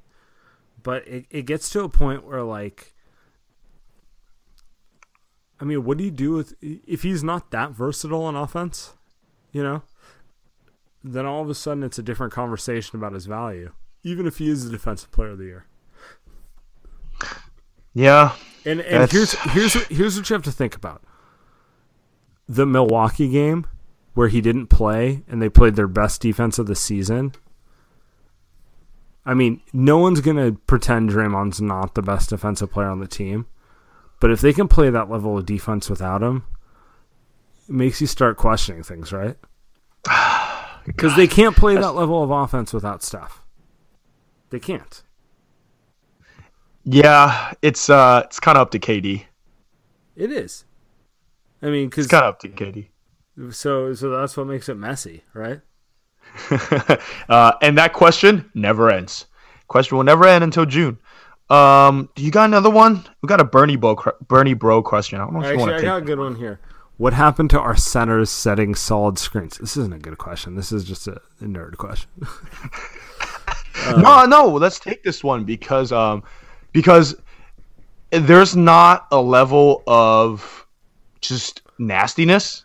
[0.83, 2.92] But it, it gets to a point where like,
[5.63, 8.95] I mean, what do you do with if he's not that versatile on offense?
[9.53, 9.83] You know,
[11.05, 13.71] then all of a sudden it's a different conversation about his value,
[14.03, 15.67] even if he is the defensive player of the year.
[17.95, 18.35] Yeah.
[18.65, 21.05] And and here's here's here's what you have to think about.
[22.49, 23.69] The Milwaukee game
[24.15, 27.37] where he didn't play and they played their best defense of the season.
[29.25, 33.07] I mean, no one's going to pretend Draymond's not the best defensive player on the
[33.07, 33.47] team.
[34.23, 36.45] But if they can play that level of defense without him,
[37.69, 39.37] it makes you start questioning things, right?
[40.85, 43.41] Because they can't play that level of offense without Steph.
[44.51, 45.03] They can't.
[46.83, 49.27] Yeah, it's uh, it's kind of up to KD.
[50.17, 50.65] It is.
[51.63, 52.89] I mean, because it's kind of up to KD.
[53.55, 55.61] So, so that's what makes it messy, right?
[57.29, 59.27] uh, and that question never ends.
[59.69, 60.99] Question will never end until June.
[61.53, 63.05] Um, do you got another one?
[63.21, 65.21] We got a Bernie Bro, Bernie Bro question.
[65.21, 66.61] I don't know if Actually, you want to I got a good one here.
[66.97, 69.59] What happened to our centers setting solid screens?
[69.59, 70.55] This isn't a good question.
[70.55, 72.11] This is just a, a nerd question.
[73.87, 74.49] um, no, no.
[74.49, 76.23] Let's take this one because um,
[76.73, 77.17] because
[78.11, 80.67] there's not a level of
[81.21, 82.65] just nastiness.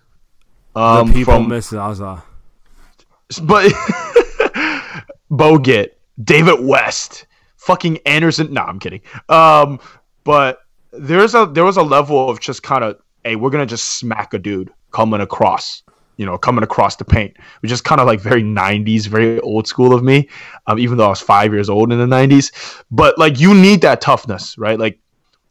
[0.77, 2.23] Um, the people from, miss Zaza.
[3.43, 3.71] But
[5.31, 5.89] Bogut,
[6.23, 7.25] David West,
[7.67, 8.53] fucking Anderson.
[8.53, 9.01] No, I'm kidding.
[9.27, 9.79] Um,
[10.23, 10.61] but
[10.93, 14.33] there's a there was a level of just kind of, hey, we're gonna just smack
[14.33, 15.83] a dude coming across,
[16.15, 19.67] you know, coming across the paint, which is kind of like very '90s, very old
[19.67, 20.29] school of me.
[20.65, 23.81] Um, even though I was five years old in the '90s, but like you need
[23.81, 24.79] that toughness, right?
[24.79, 24.99] Like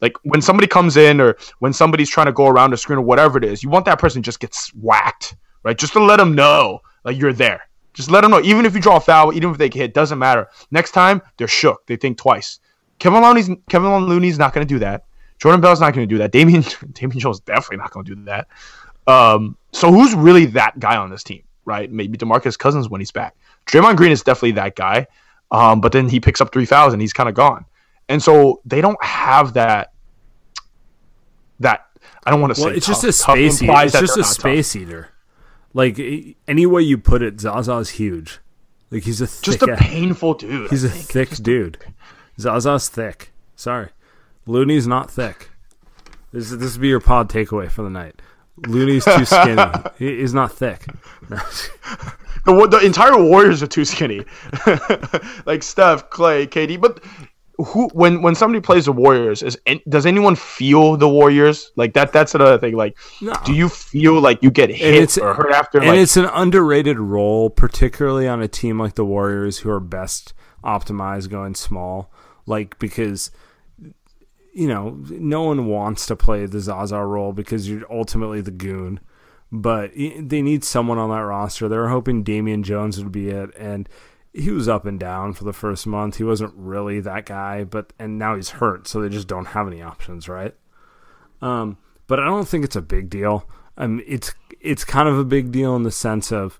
[0.01, 3.03] like when somebody comes in or when somebody's trying to go around a screen or
[3.03, 5.77] whatever it is, you want that person just gets whacked, right?
[5.77, 7.66] Just to let them know like you're there.
[7.97, 8.41] Just let them know.
[8.41, 10.47] Even if you draw a foul, even if they hit, doesn't matter.
[10.69, 11.83] Next time they're shook.
[11.87, 12.59] They think twice.
[12.99, 15.05] Kevon Looney's Kevon Looney's not going to do that.
[15.39, 16.31] Jordan Bell's not going to do that.
[16.31, 18.47] Damian Damian Jones definitely not going to do that.
[19.07, 21.91] Um, so who's really that guy on this team, right?
[21.91, 23.35] Maybe Demarcus Cousins when he's back.
[23.65, 25.07] Draymond Green is definitely that guy.
[25.49, 27.65] Um, but then he picks up three fouls and he's kind of gone.
[28.09, 29.91] And so they don't have that
[31.61, 31.87] that
[32.25, 33.01] I don't want to well, say it's tough.
[33.01, 33.73] just a space eater.
[33.75, 34.81] It's just a space tough.
[34.83, 35.09] eater.
[35.77, 35.99] Like
[36.47, 38.39] any way you put it, Zaza's huge.
[38.89, 40.71] Like he's a just a painful dude.
[40.71, 41.05] He's I a think.
[41.05, 41.77] thick just dude.
[42.39, 43.31] Zaza's thick.
[43.55, 43.89] Sorry,
[44.47, 45.51] Looney's not thick.
[46.31, 48.19] This this would be your pod takeaway for the night.
[48.65, 49.61] Looney's too skinny.
[49.99, 50.87] he, he's not thick.
[51.29, 54.25] the, the entire Warriors are too skinny.
[55.45, 57.03] like Steph, Klay, KD, but
[57.57, 59.57] who when when somebody plays the Warriors is
[59.89, 62.13] does anyone feel the Warriors like that?
[62.13, 62.75] That's another thing.
[62.75, 63.33] Like, no.
[63.45, 65.79] do you feel like you get hit or hurt after?
[65.79, 69.79] And like, it's an underrated role, particularly on a team like the Warriors, who are
[69.79, 70.33] best
[70.63, 72.11] optimized going small.
[72.45, 73.31] Like because
[74.53, 78.99] you know no one wants to play the Zaza role because you're ultimately the goon.
[79.51, 81.69] But they need someone on that roster.
[81.69, 83.87] They were hoping Damian Jones would be it, and
[84.33, 86.17] he was up and down for the first month.
[86.17, 89.67] He wasn't really that guy, but and now he's hurt, so they just don't have
[89.67, 90.55] any options, right?
[91.41, 93.49] Um, but I don't think it's a big deal.
[93.77, 96.59] It's it's kind of a big deal in the sense of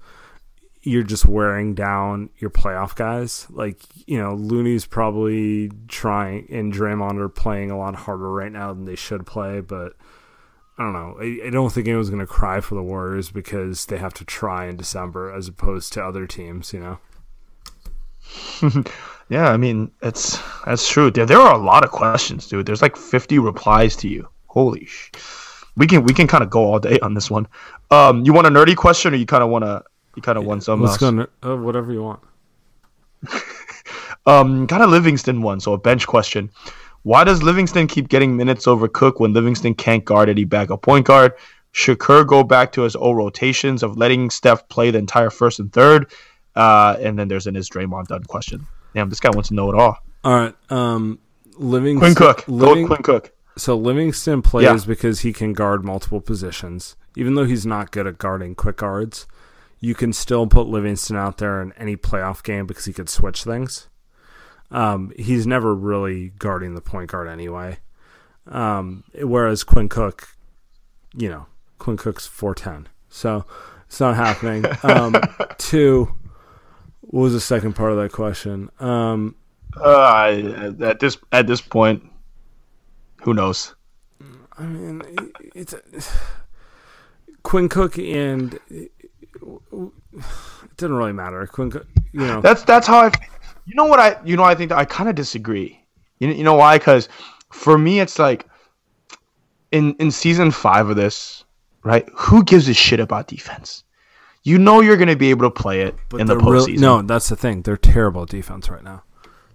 [0.82, 3.48] you're just wearing down your playoff guys.
[3.50, 8.74] Like you know, Looney's probably trying, and Draymond are playing a lot harder right now
[8.74, 9.94] than they should play, but.
[10.80, 11.18] I don't know.
[11.20, 14.24] I, I don't think anyone's going to cry for the Warriors because they have to
[14.24, 17.00] try in December as opposed to other teams, you know?
[19.30, 21.12] yeah, I mean, it's that's true.
[21.12, 22.66] There, there are a lot of questions, dude.
[22.66, 24.28] There's like 50 replies to you.
[24.48, 25.12] Holy sh!
[25.76, 27.48] We can we can kind of go all day on this one.
[27.92, 29.84] Um, you want a nerdy question, or you kind of want to
[30.16, 30.82] you kind of yeah, want some?
[30.82, 31.28] Let's else?
[31.42, 31.54] go.
[31.54, 32.20] Uh, whatever you want.
[34.26, 36.50] um, got a Livingston one, so a bench question.
[37.04, 41.06] Why does Livingston keep getting minutes over Cook when Livingston can't guard any backup point
[41.06, 41.34] guard?
[41.72, 45.60] Should Kerr go back to his old rotations of letting Steph play the entire first
[45.60, 46.12] and third?
[46.58, 48.66] Uh, and then there's an is Draymond done question.
[48.96, 50.00] Damn, this guy wants to know it all.
[50.24, 50.56] All right.
[50.72, 51.20] Um,
[51.56, 52.16] Livingston.
[52.16, 52.48] Quinn Cook.
[52.48, 53.32] Living, Quinn Cook.
[53.58, 54.80] So Livingston plays yeah.
[54.88, 56.96] because he can guard multiple positions.
[57.16, 59.28] Even though he's not good at guarding quick guards,
[59.80, 63.44] you can still put Livingston out there in any playoff game because he could switch
[63.44, 63.88] things.
[64.72, 67.78] Um, he's never really guarding the point guard anyway.
[68.48, 70.30] Um, whereas Quinn Cook,
[71.16, 71.46] you know,
[71.78, 72.88] Quinn Cook's 4'10.
[73.10, 73.46] So
[73.86, 74.66] it's not happening.
[74.82, 75.16] Um,
[75.60, 76.14] two,
[77.10, 78.70] what was the second part of that question?
[78.80, 79.36] Um,
[79.76, 82.04] uh, at this at this point,
[83.24, 83.76] who knows?
[84.58, 85.02] I mean,
[85.56, 86.12] it's, it's
[87.44, 88.92] Quinn Cook and it
[90.78, 91.46] doesn't really matter.
[91.48, 93.12] Quinn, Cook, you know, that's that's how I.
[93.66, 94.18] You know what I?
[94.26, 95.80] You know I think I kind of disagree.
[96.20, 96.78] You you know why?
[96.78, 97.08] Because
[97.52, 98.48] for me, it's like
[99.72, 101.46] in in season five of this,
[101.84, 102.08] right?
[102.16, 103.84] Who gives a shit about defense?
[104.44, 106.80] You know you're going to be able to play it but in the postseason.
[106.80, 107.62] No, that's the thing.
[107.64, 109.04] They're terrible at defense right now.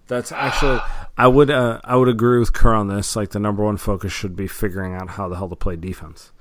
[0.09, 0.81] That's actually
[1.17, 3.17] I would uh, I would agree with Kerr on this.
[3.17, 6.33] Like the number one focus should be figuring out how the hell to play defense.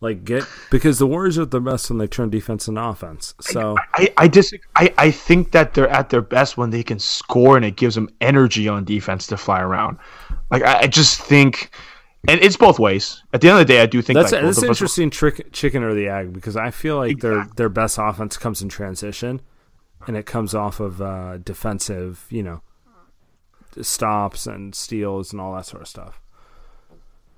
[0.00, 3.32] Like get because the Warriors are the best when they turn defense into offense.
[3.40, 4.68] So I, I disagree.
[4.76, 7.94] I, I think that they're at their best when they can score and it gives
[7.94, 9.96] them energy on defense to fly around.
[10.50, 11.70] Like I, I just think
[12.28, 13.22] and it's both ways.
[13.32, 15.10] At the end of the day, I do think that's like, a, that's an interesting
[15.10, 17.30] trick, chicken or the egg, because I feel like exactly.
[17.30, 19.40] their their best offense comes in transition,
[20.06, 22.62] and it comes off of uh, defensive, you know,
[23.80, 26.20] stops and steals and all that sort of stuff.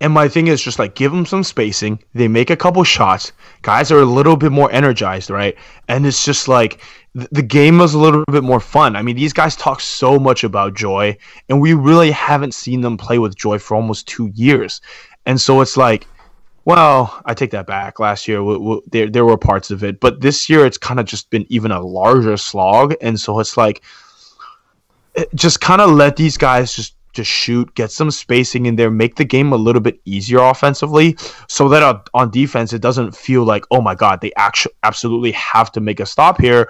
[0.01, 1.99] And my thing is just like give them some spacing.
[2.13, 3.33] They make a couple shots.
[3.63, 5.57] Guys are a little bit more energized, right?
[5.89, 6.83] And it's just like
[7.15, 8.95] the game was a little bit more fun.
[8.95, 11.17] I mean, these guys talk so much about joy,
[11.49, 14.83] and we really haven't seen them play with joy for almost two years.
[15.25, 16.07] And so it's like,
[16.67, 17.99] well, I take that back.
[17.99, 18.43] Last year,
[18.93, 21.71] there there were parts of it, but this year it's kind of just been even
[21.71, 22.95] a larger slog.
[23.01, 23.83] And so it's like,
[25.15, 28.91] it just kind of let these guys just just shoot, get some spacing in there,
[28.91, 31.17] make the game a little bit easier offensively,
[31.49, 35.33] so that on, on defense it doesn't feel like, oh my god, they actually absolutely
[35.33, 36.69] have to make a stop here,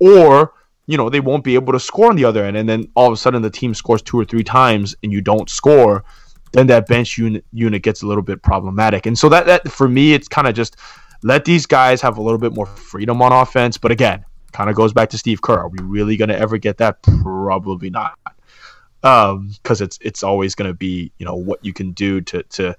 [0.00, 0.54] or
[0.86, 3.06] you know they won't be able to score on the other end, and then all
[3.06, 6.04] of a sudden the team scores two or three times and you don't score,
[6.52, 9.06] then that bench unit unit gets a little bit problematic.
[9.06, 10.76] And so that that for me, it's kind of just
[11.22, 13.78] let these guys have a little bit more freedom on offense.
[13.78, 15.58] But again, kind of goes back to Steve Kerr.
[15.58, 17.02] Are we really going to ever get that?
[17.02, 18.18] Probably not.
[19.04, 22.42] Um, because it's it's always going to be you know what you can do to
[22.44, 22.76] to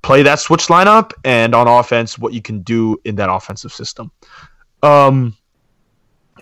[0.00, 4.10] play that switch lineup and on offense what you can do in that offensive system.
[4.82, 5.36] Um,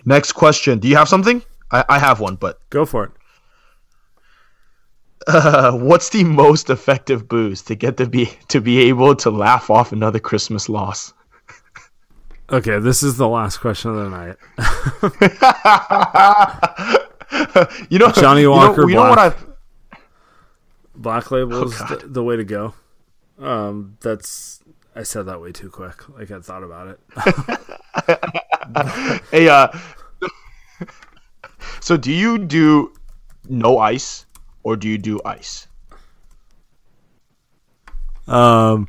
[0.05, 0.79] Next question.
[0.79, 1.41] Do you have something?
[1.71, 3.11] I, I have one, but go for it.
[5.27, 9.69] Uh, what's the most effective boost to get to be to be able to laugh
[9.69, 11.13] off another Christmas loss?
[12.51, 14.35] Okay, this is the last question of the night.
[17.89, 18.81] you know, Johnnie Walker.
[18.81, 19.53] You know, you know what I've
[20.95, 22.73] Black Label oh, is the, the, way to go.
[23.39, 24.61] Um, that's
[24.95, 26.07] I said that way too quick.
[26.09, 26.99] Like I thought about it.
[29.31, 29.67] hey, uh,
[31.79, 32.93] so do you do
[33.49, 34.25] no ice
[34.61, 35.67] or do you do ice?
[38.27, 38.87] Um,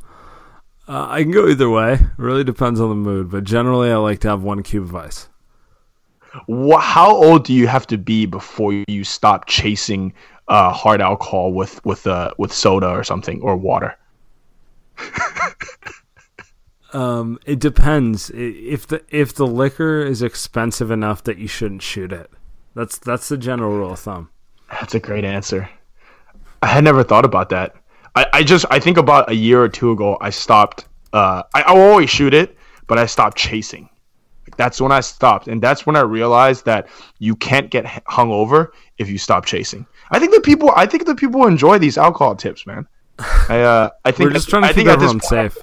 [0.86, 1.95] uh, I can go either way.
[1.95, 4.95] It really depends on the mood, but generally, I like to have one cube of
[4.95, 5.28] ice.
[6.80, 10.12] How old do you have to be before you stop chasing
[10.49, 13.97] uh, hard alcohol with with uh, with soda or something or water?
[16.95, 18.30] Um, it depends.
[18.32, 22.30] If the if the liquor is expensive enough that you shouldn't shoot it,
[22.74, 24.30] that's that's the general rule of thumb.
[24.70, 25.68] That's a great answer.
[26.62, 27.74] I had never thought about that.
[28.14, 30.87] I, I just I think about a year or two ago I stopped.
[31.12, 32.57] Uh, I, I always shoot it,
[32.87, 33.89] but I stopped chasing.
[34.57, 36.88] That's when I stopped, and that's when I realized that
[37.18, 39.86] you can't get hung over if you stop chasing.
[40.11, 42.86] I think the people I think the people enjoy these alcohol tips, man.
[43.18, 45.57] I uh, I think we're just trying to keep everyone safe.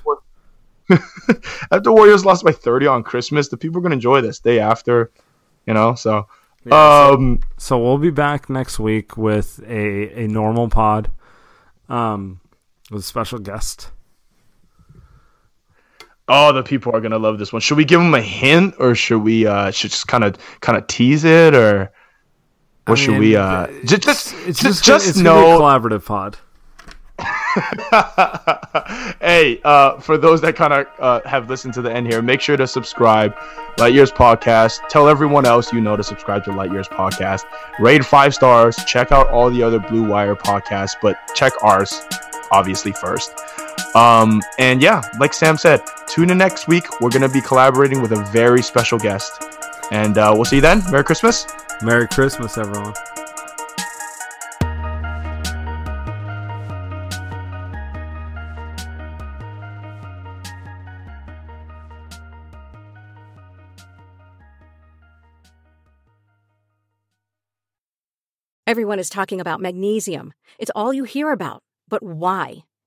[1.71, 4.59] after Warriors lost by 30 on Christmas, the people are going to enjoy this day
[4.59, 5.11] after,
[5.65, 5.95] you know.
[5.95, 6.27] So,
[6.65, 11.11] yeah, um, so, so we'll be back next week with a a normal pod,
[11.89, 12.41] um,
[12.89, 13.91] with a special guest.
[16.27, 17.61] Oh, the people are gonna love this one.
[17.61, 20.77] Should we give them a hint, or should we uh should just kind of kind
[20.77, 21.91] of tease it, or
[22.85, 26.37] what I should we uh just just it's just, just, just know collaborative pod.
[29.21, 32.41] hey, uh, for those that kind of uh, have listened to the end here, make
[32.41, 33.35] sure to subscribe.
[33.77, 34.87] Light Years Podcast.
[34.89, 37.43] Tell everyone else you know to subscribe to Light Years Podcast.
[37.79, 38.75] Rate five stars.
[38.85, 42.01] Check out all the other Blue Wire podcasts, but check ours,
[42.51, 43.33] obviously, first.
[43.93, 47.01] Um, and yeah, like Saam said, tune in next week.
[47.01, 49.43] We're going to be collaborating with a very special guest.
[49.91, 50.81] And uh, we'll see you then.
[50.89, 51.45] Merry Christmas.
[51.81, 52.93] Merry Christmas, everyone.
[68.67, 70.31] Everyone is talking about magnesium.
[70.57, 71.61] It's all you hear about.
[71.89, 72.63] But why?